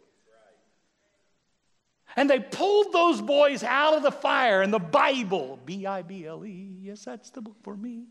[2.17, 6.25] And they pulled those boys out of the fire, and the Bible, B I B
[6.25, 8.07] L E, yes, that's the book for me.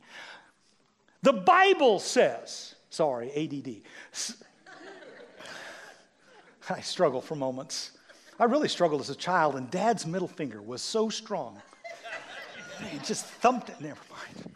[1.23, 3.83] The Bible says, sorry, ADD.
[6.71, 7.93] I struggle for moments.
[8.39, 11.61] I really struggled as a child, and dad's middle finger was so strong.
[12.91, 14.55] He just thumped it, never mind.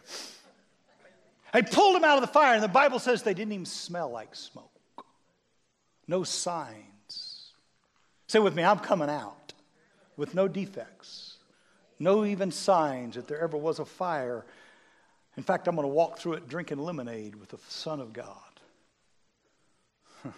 [1.53, 4.09] I pulled him out of the fire, and the Bible says they didn't even smell
[4.09, 4.69] like smoke.
[6.07, 7.51] No signs.
[8.27, 9.53] Say with me, I'm coming out
[10.15, 11.37] with no defects,
[11.99, 14.45] no even signs that there ever was a fire
[15.37, 18.35] in fact, I'm going to walk through it drinking lemonade with the Son of God.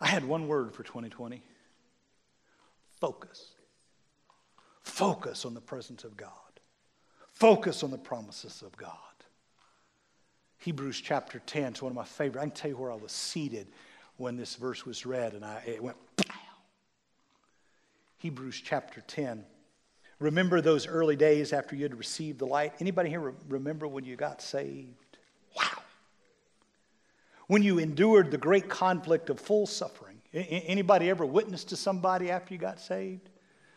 [0.00, 1.42] I had one word for 2020
[3.00, 3.55] focus.
[4.86, 6.30] Focus on the presence of God.
[7.32, 8.92] Focus on the promises of God.
[10.58, 12.40] Hebrews chapter 10 is one of my favorite.
[12.40, 13.66] I can tell you where I was seated
[14.16, 15.96] when this verse was read, and I, it went!
[18.18, 19.44] Hebrews chapter 10.
[20.20, 22.72] Remember those early days after you had received the light?
[22.78, 25.18] Anybody here remember when you got saved?
[25.56, 25.82] Wow.
[27.48, 30.22] When you endured the great conflict of full suffering.
[30.32, 33.28] Anybody ever witnessed to somebody after you got saved?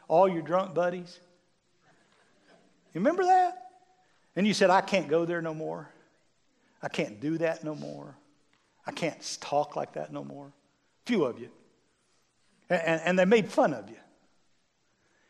[0.09, 1.19] All your drunk buddies?
[2.93, 3.67] You remember that?
[4.35, 5.89] And you said, I can't go there no more.
[6.81, 8.15] I can't do that no more.
[8.85, 10.51] I can't talk like that no more.
[11.05, 11.49] Few of you.
[12.69, 13.97] And, and they made fun of you.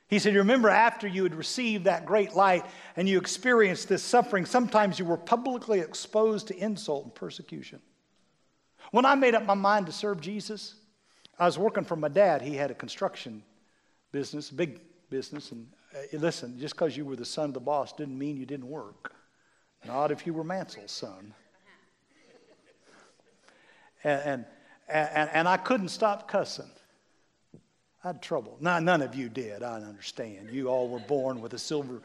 [0.08, 2.66] He said, You Remember, after you had received that great light
[2.96, 7.82] and you experienced this suffering, sometimes you were publicly exposed to insult and persecution.
[8.92, 10.76] When I made up my mind to serve Jesus,
[11.38, 12.42] I was working for my dad.
[12.42, 13.44] He had a construction
[14.12, 15.52] business, big business.
[15.52, 18.46] And uh, listen, just because you were the son of the boss didn't mean you
[18.46, 19.14] didn't work.
[19.86, 21.34] Not if you were Mansell's son.
[24.04, 24.46] And, and,
[24.88, 26.70] and, and I couldn't stop cussing.
[28.04, 28.58] I had trouble.
[28.62, 30.50] Now, none of you did, I understand.
[30.52, 32.02] You all were born with a silver.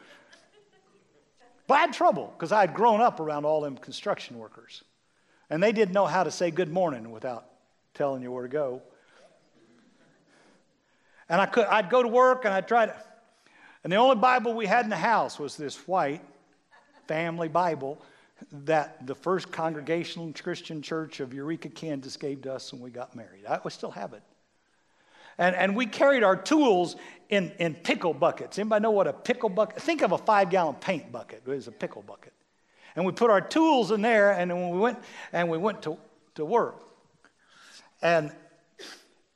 [1.67, 4.83] But I had trouble because I had grown up around all them construction workers.
[5.49, 7.45] And they didn't know how to say good morning without
[7.93, 8.81] telling you where to go.
[11.29, 12.95] And I could, I'd go to work and I'd try to.
[13.83, 16.21] And the only Bible we had in the house was this white
[17.07, 18.01] family Bible
[18.51, 23.15] that the first Congregational Christian Church of Eureka, Kansas gave to us when we got
[23.15, 23.45] married.
[23.45, 24.23] I still have it.
[25.37, 26.95] And, and we carried our tools
[27.29, 28.57] in, in pickle buckets.
[28.57, 29.81] Anybody know what a pickle bucket?
[29.81, 31.43] Think of a five gallon paint bucket.
[31.45, 32.33] It was a pickle bucket.
[32.95, 34.99] And we put our tools in there, and then we went
[35.33, 35.97] and we went to,
[36.35, 36.81] to work.
[38.01, 38.31] And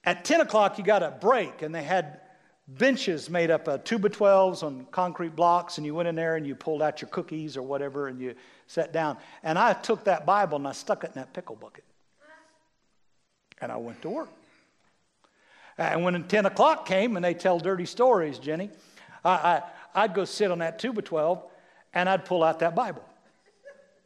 [0.09, 2.21] at 10 o'clock, you got a break, and they had
[2.67, 6.35] benches made up of two by 12s on concrete blocks, and you went in there
[6.35, 8.33] and you pulled out your cookies or whatever, and you
[8.65, 9.17] sat down.
[9.43, 11.83] And I took that Bible and I stuck it in that pickle bucket.
[13.61, 14.29] And I went to work.
[15.77, 18.71] And when 10 o'clock came and they tell dirty stories, Jenny,
[19.23, 19.61] I,
[19.93, 21.43] I, would go sit on that 2 by 12
[21.93, 23.05] and I'd pull out that Bible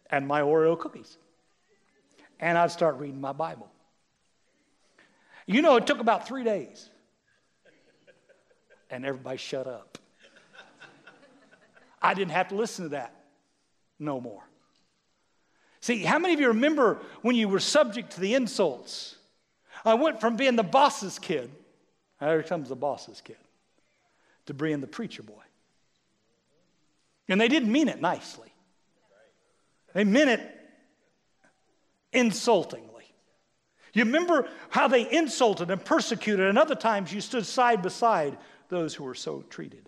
[0.10, 1.18] and my Oreo cookies.
[2.42, 3.70] And I'd start reading my Bible.
[5.46, 6.90] You know, it took about three days.
[8.90, 9.98] And everybody shut up.
[12.02, 13.14] I didn't have to listen to that
[13.98, 14.44] no more.
[15.80, 19.16] See, how many of you remember when you were subject to the insults?
[19.84, 21.52] I went from being the boss's kid,
[22.20, 23.38] here comes the boss's kid,
[24.46, 25.34] to being the preacher boy.
[27.28, 28.54] And they didn't mean it nicely,
[29.94, 30.60] they meant it
[32.12, 32.93] insultingly.
[33.94, 38.38] You remember how they insulted and persecuted, and other times you stood side by side
[38.70, 39.88] those who were so treated.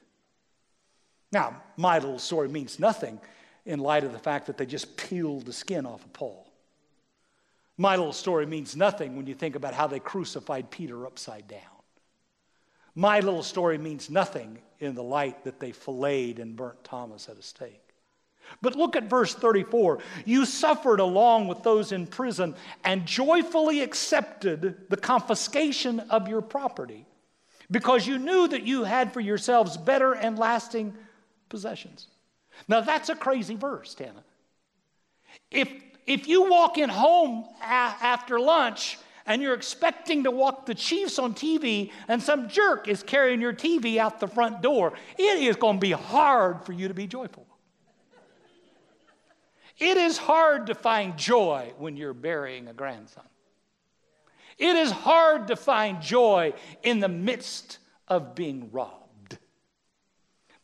[1.32, 3.20] Now, my little story means nothing
[3.66, 6.52] in light of the fact that they just peeled the skin off of Paul.
[7.78, 11.62] My little story means nothing when you think about how they crucified Peter upside down.
[12.94, 17.38] My little story means nothing in the light that they filleted and burnt Thomas at
[17.38, 17.85] a stake.
[18.62, 20.00] But look at verse 34.
[20.26, 27.06] You suffered along with those in prison and joyfully accepted the confiscation of your property
[27.72, 30.94] because you knew that you had for yourselves better and lasting
[31.50, 32.08] possessions.
[32.68, 34.24] Now, that's a crazy verse, Tana.
[35.52, 35.70] If,
[36.08, 41.20] if you walk in home a- after lunch and you're expecting to watch the Chiefs
[41.20, 45.56] on TV and some jerk is carrying your TV out the front door, it is
[45.56, 47.45] going to be hard for you to be joyful.
[49.78, 53.26] It is hard to find joy when you're burying a grandson.
[54.58, 59.38] It is hard to find joy in the midst of being robbed.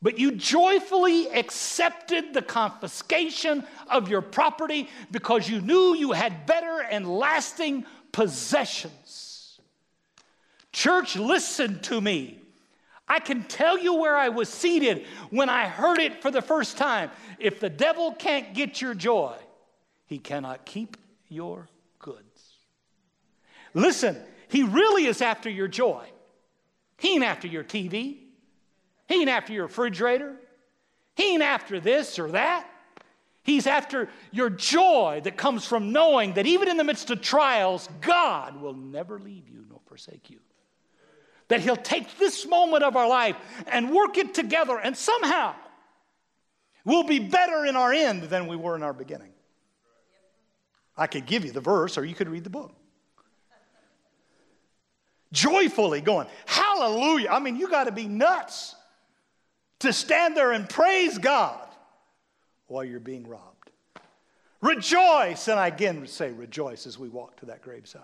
[0.02, 6.82] But you joyfully accepted the confiscation of your property because you knew you had better
[6.82, 9.60] and lasting possessions.
[10.72, 12.41] Church, listen to me.
[13.12, 16.78] I can tell you where I was seated when I heard it for the first
[16.78, 17.12] time.
[17.40, 19.36] If the devil can't get your joy,
[20.06, 20.96] he cannot keep
[21.28, 21.68] your
[22.00, 22.54] goods.
[23.74, 24.16] Listen,
[24.48, 26.06] he really is after your joy.
[27.00, 28.16] He ain't after your TV.
[29.10, 30.38] He ain't after your refrigerator.
[31.18, 32.66] He ain't after this or that.
[33.44, 37.90] He's after your joy that comes from knowing that even in the midst of trials,
[38.00, 40.40] God will never leave you nor forsake you
[41.52, 43.36] that He'll take this moment of our life
[43.68, 45.54] and work it together, and somehow
[46.86, 49.34] we'll be better in our end than we were in our beginning.
[50.96, 52.74] I could give you the verse, or you could read the book.
[55.34, 57.28] Joyfully going, Hallelujah.
[57.30, 58.74] I mean, you got to be nuts
[59.80, 61.68] to stand there and praise God
[62.68, 63.72] while you're being robbed.
[64.62, 68.04] Rejoice, and I again say rejoice as we walk to that graveside.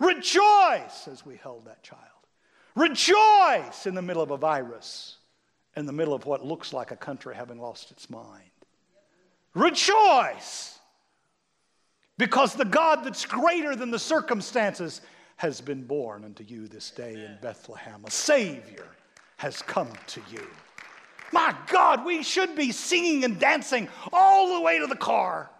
[0.00, 2.11] Rejoice as we held that child.
[2.74, 5.18] Rejoice in the middle of a virus,
[5.76, 8.50] in the middle of what looks like a country having lost its mind.
[9.54, 10.78] Rejoice
[12.18, 15.00] because the God that's greater than the circumstances
[15.36, 18.02] has been born unto you this day in Bethlehem.
[18.06, 18.86] A Savior
[19.36, 20.46] has come to you.
[21.32, 25.50] My God, we should be singing and dancing all the way to the car.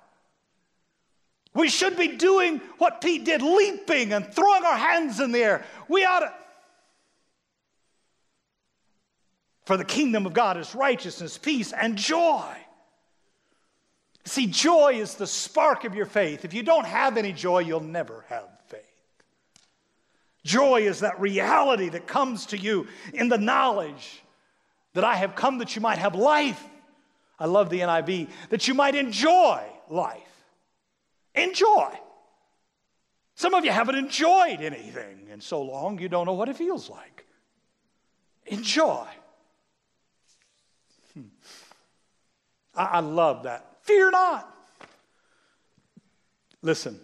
[1.54, 5.64] We should be doing what Pete did, leaping and throwing our hands in the air.
[5.88, 6.32] We ought to.
[9.64, 12.56] For the kingdom of God is righteousness, peace, and joy.
[14.24, 16.44] See, joy is the spark of your faith.
[16.44, 18.80] If you don't have any joy, you'll never have faith.
[20.44, 24.22] Joy is that reality that comes to you in the knowledge
[24.94, 26.62] that I have come that you might have life.
[27.38, 30.20] I love the NIV, that you might enjoy life.
[31.34, 31.90] Enjoy.
[33.34, 36.90] Some of you haven't enjoyed anything in so long you don't know what it feels
[36.90, 37.24] like.
[38.46, 39.06] Enjoy.
[41.14, 41.22] Hmm.
[42.74, 43.78] I, I love that.
[43.82, 44.48] Fear not.
[46.62, 46.98] Listen,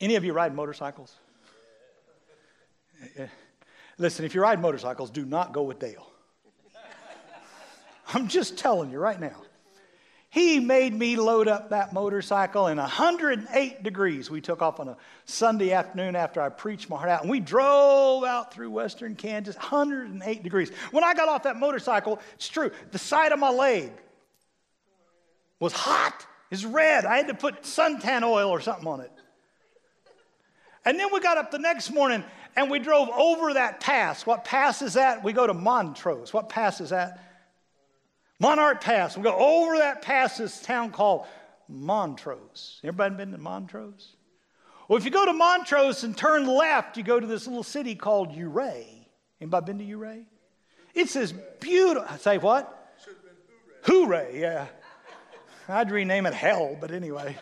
[0.00, 1.14] any of you ride motorcycles?
[3.98, 6.06] Listen, if you ride motorcycles, do not go with Dale.
[8.14, 9.42] I'm just telling you right now.
[10.30, 14.30] He made me load up that motorcycle in 108 degrees.
[14.30, 17.40] We took off on a Sunday afternoon after I preached my heart out, and we
[17.40, 20.70] drove out through western Kansas, 108 degrees.
[20.90, 23.92] When I got off that motorcycle, it's true, the side of my leg
[25.58, 26.26] was hot.
[26.50, 27.04] It's red.
[27.04, 29.12] I had to put suntan oil or something on it.
[30.84, 32.22] And then we got up the next morning
[32.54, 34.24] and we drove over that pass.
[34.24, 35.24] What pass is that?
[35.24, 36.32] We go to Montrose.
[36.32, 37.25] What pass is that?
[38.38, 39.16] Monarch Pass.
[39.16, 41.26] We go over that pass, this town called
[41.68, 42.80] Montrose.
[42.84, 44.16] Everybody been to Montrose?
[44.88, 47.94] Well, if you go to Montrose and turn left, you go to this little city
[47.94, 49.08] called Ouray.
[49.40, 50.26] Anybody been to Ouray?
[50.94, 52.16] It's this beautiful.
[52.18, 52.72] Say what?
[53.82, 54.66] Hooray, yeah.
[55.68, 57.36] I'd rename it Hell, but anyway.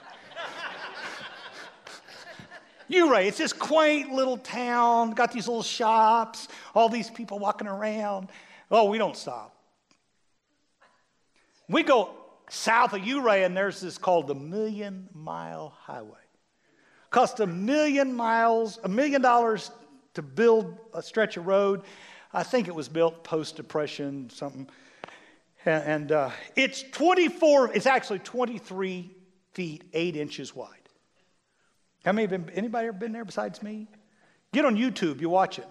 [2.91, 8.29] Ouray, it's this quaint little town, got these little shops, all these people walking around.
[8.71, 9.55] Oh, we don't stop.
[11.69, 12.11] We go
[12.51, 16.19] south of Ouray, and there's this called the Million Mile Highway.
[17.11, 19.71] Cost a million miles, a million dollars
[20.15, 21.83] to build a stretch of road.
[22.33, 24.69] I think it was built post Depression, something.
[25.65, 29.11] And, uh, it's 24, it's actually 23
[29.53, 30.69] feet, 8 inches wide.
[32.05, 33.89] How many been, anybody ever been there besides me?
[34.53, 35.67] Get on YouTube, you watch it.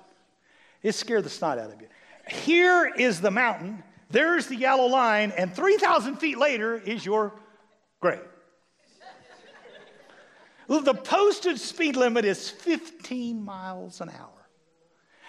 [0.81, 1.87] It scared the snot out of you.
[2.27, 3.83] Here is the mountain,
[4.13, 7.33] there's the yellow line, and 3,000 feet later is your
[7.99, 8.21] grave.
[10.67, 14.29] the posted speed limit is 15 miles an hour.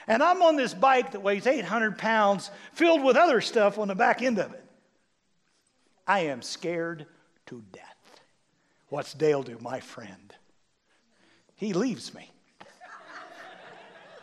[0.07, 3.95] And I'm on this bike that weighs 800 pounds, filled with other stuff on the
[3.95, 4.64] back end of it.
[6.07, 7.07] I am scared
[7.47, 8.20] to death.
[8.91, 10.35] What's Dale do, my friend?
[11.57, 12.30] He leaves me.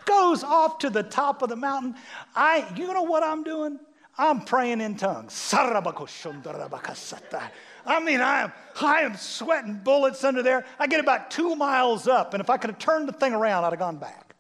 [0.06, 1.96] Goes off to the top of the mountain.
[2.36, 3.80] I, you know what I'm doing?
[4.22, 5.34] I'm praying in tongues.
[7.88, 10.64] I mean, I am, I am sweating bullets under there.
[10.78, 13.66] I get about two miles up, and if I could have turned the thing around,
[13.66, 14.36] I'd have gone back.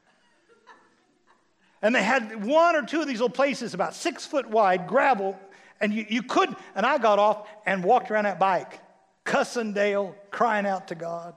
[1.82, 5.40] And they had one or two of these little places about six foot wide, gravel,
[5.82, 6.60] and you, you couldn't.
[6.76, 8.80] And I got off and walked around that bike,
[9.24, 11.34] cussing Dale, crying out to God.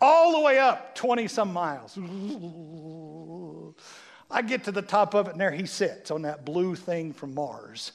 [0.00, 1.96] All the way up 20 some miles.
[4.34, 7.12] I get to the top of it, and there he sits on that blue thing
[7.12, 7.92] from Mars.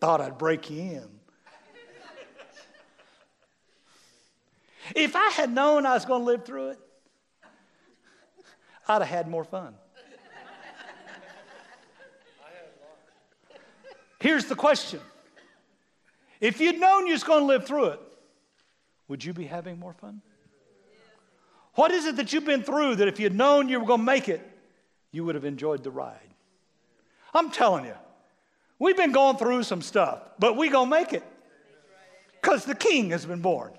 [0.00, 1.08] Thought I'd break you in.
[4.96, 6.78] If I had known I was going to live through it,
[8.88, 9.74] I'd have had more fun.
[14.18, 15.00] Here's the question
[16.40, 18.00] If you'd known you was going to live through it,
[19.08, 20.22] would you be having more fun?
[21.74, 24.06] What is it that you've been through that if you'd known you were going to
[24.06, 24.40] make it,
[25.10, 26.18] you would have enjoyed the ride?
[27.32, 27.94] I'm telling you,
[28.78, 31.24] we've been going through some stuff, but we're going to make it
[32.40, 33.72] because the king has been born.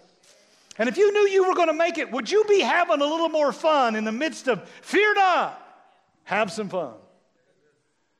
[0.77, 3.05] And if you knew you were going to make it, would you be having a
[3.05, 5.61] little more fun in the midst of fear not?
[6.25, 6.93] Have some fun.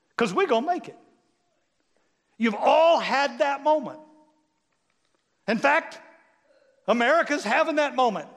[0.09, 0.97] Because we're going to make it.
[2.37, 3.99] You've all had that moment.
[5.47, 5.99] In fact,
[6.87, 8.29] America's having that moment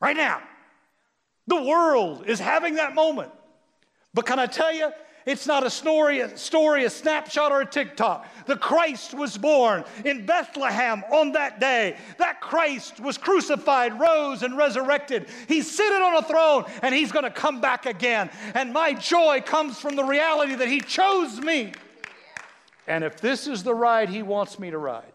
[0.00, 0.42] right now.
[1.46, 3.32] The world is having that moment.
[4.14, 4.92] But can I tell you,
[5.26, 8.26] it's not a story, a story, a snapshot, or a TikTok.
[8.46, 11.96] The Christ was born in Bethlehem on that day.
[12.18, 15.28] That Christ was crucified, rose, and resurrected.
[15.46, 18.30] He's sitting on a throne and he's going to come back again.
[18.54, 21.72] And my joy comes from the reality that he chose me.
[22.86, 25.12] And if this is the ride he wants me to ride,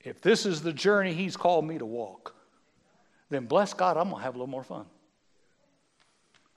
[0.00, 2.34] if this is the journey he's called me to walk,
[3.32, 4.86] then bless God, I'm going to have a little more fun.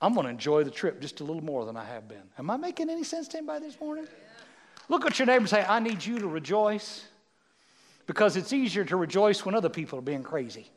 [0.00, 2.22] I'm going to enjoy the trip just a little more than I have been.
[2.38, 4.06] Am I making any sense to anybody this morning?
[4.88, 7.06] Look at your neighbor and say, I need you to rejoice
[8.06, 10.70] because it's easier to rejoice when other people are being crazy.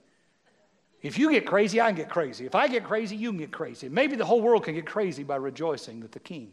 [1.02, 2.46] If you get crazy, I can get crazy.
[2.46, 3.88] If I get crazy, you can get crazy.
[3.88, 6.52] Maybe the whole world can get crazy by rejoicing that the King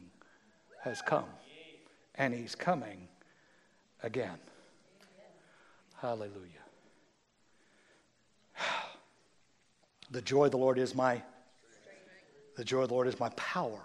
[0.82, 1.24] has come
[2.14, 3.08] and he's coming
[4.02, 4.38] again.
[6.00, 6.65] Hallelujah.
[10.10, 11.22] The joy of the Lord is my
[12.56, 13.82] the joy of the Lord is my power.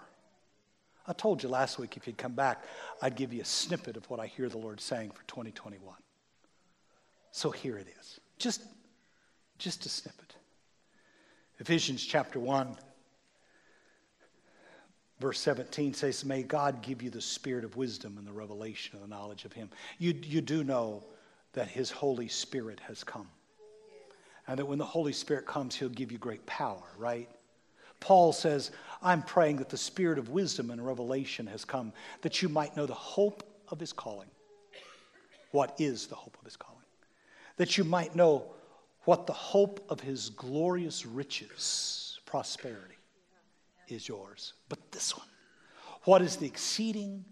[1.06, 2.64] I told you last week if you'd come back,
[3.02, 5.94] I'd give you a snippet of what I hear the Lord saying for 2021.
[7.32, 8.20] So here it is.
[8.38, 8.62] Just,
[9.58, 10.34] just a snippet.
[11.58, 12.76] Ephesians chapter 1,
[15.20, 19.02] verse 17 says, May God give you the spirit of wisdom and the revelation of
[19.02, 19.70] the knowledge of Him.
[19.98, 21.04] You, you do know
[21.52, 23.28] that His Holy Spirit has come.
[24.48, 27.28] And that when the Holy Spirit comes, He'll give you great power, right?
[28.02, 32.48] Paul says, I'm praying that the spirit of wisdom and revelation has come, that you
[32.48, 34.28] might know the hope of his calling.
[35.52, 36.82] What is the hope of his calling?
[37.58, 38.46] That you might know
[39.04, 42.96] what the hope of his glorious riches, prosperity,
[43.86, 44.54] is yours.
[44.68, 45.28] But this one,
[46.02, 47.24] what is the exceeding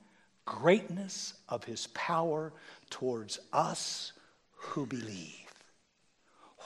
[0.45, 2.53] greatness of his power
[2.91, 4.13] towards us
[4.55, 5.50] who believe?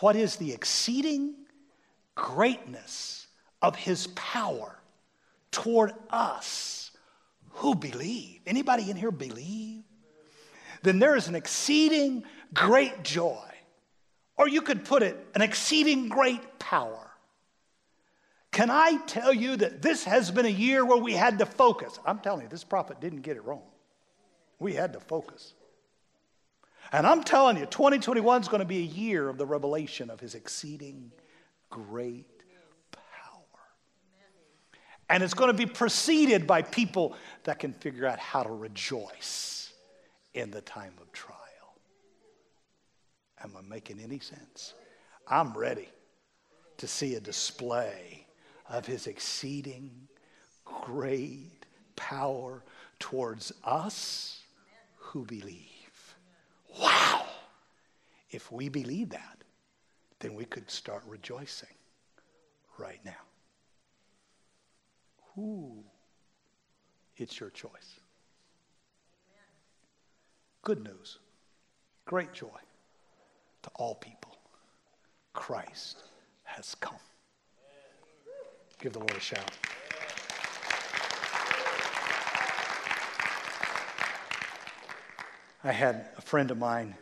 [0.01, 1.35] What is the exceeding
[2.15, 3.27] greatness
[3.63, 4.79] of his power
[5.51, 6.91] toward us
[7.51, 8.41] who believe.
[8.47, 9.83] Anybody in here believe?
[10.83, 13.43] Then there is an exceeding great joy.
[14.37, 17.11] Or you could put it, an exceeding great power.
[18.51, 21.99] Can I tell you that this has been a year where we had to focus?
[22.05, 23.63] I'm telling you, this prophet didn't get it wrong.
[24.59, 25.55] We had to focus.
[26.95, 30.21] And I'm telling you, 2021 is going to be a year of the revelation of
[30.21, 31.11] his exceeding
[31.69, 32.45] great
[32.93, 33.43] power.
[35.11, 39.73] And it's going to be preceded by people that can figure out how to rejoice
[40.35, 41.41] in the time of trial.
[43.43, 44.75] Am I making any sense?
[45.27, 45.89] I'm ready
[46.77, 48.25] to see a display
[48.71, 49.91] of his exceeding
[50.65, 51.67] great
[51.97, 52.63] power
[53.01, 54.43] towards us
[54.97, 55.74] who believe.
[58.31, 59.45] If we believe that,
[60.19, 61.69] then we could start rejoicing
[62.79, 63.13] right now.
[65.39, 65.85] Ooh,
[67.17, 68.01] it's your choice.
[70.63, 71.19] Good news,
[72.07, 72.59] great joy
[73.63, 74.37] to all people.
[75.33, 76.05] Christ
[76.45, 76.95] has come.
[78.81, 79.51] Give the Lord a shout.
[85.63, 86.95] I had a friend of mine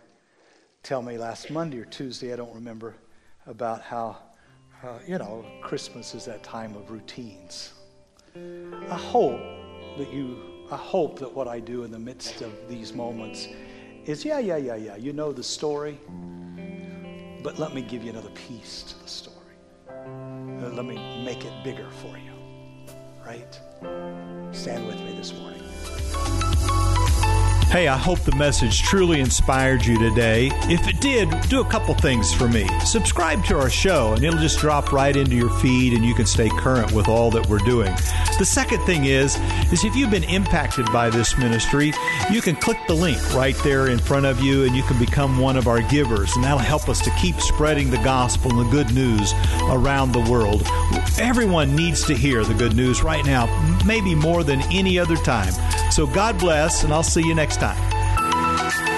[0.82, 2.94] tell me last Monday or Tuesday, I don't remember,
[3.46, 4.16] about how,
[4.82, 7.72] uh, you know, Christmas is that time of routines.
[8.34, 9.40] I hope
[9.98, 13.46] that you, I hope that what I do in the midst of these moments
[14.06, 16.00] is, yeah, yeah, yeah, yeah, you know the story,
[17.42, 19.36] but let me give you another piece to the story.
[19.88, 22.32] Uh, let me make it bigger for you,
[23.24, 23.60] right?
[24.52, 26.51] Stand with me this morning.
[27.72, 30.50] Hey, I hope the message truly inspired you today.
[30.64, 32.68] If it did, do a couple things for me.
[32.80, 36.26] Subscribe to our show, and it'll just drop right into your feed, and you can
[36.26, 37.90] stay current with all that we're doing.
[38.38, 39.38] The second thing is,
[39.72, 41.94] is if you've been impacted by this ministry,
[42.30, 45.38] you can click the link right there in front of you, and you can become
[45.38, 48.70] one of our givers, and that'll help us to keep spreading the gospel and the
[48.70, 49.32] good news
[49.70, 50.60] around the world.
[51.18, 53.46] Everyone needs to hear the good news right now,
[53.84, 55.52] maybe more than any other time.
[55.90, 58.91] So God bless, and I'll see you next time.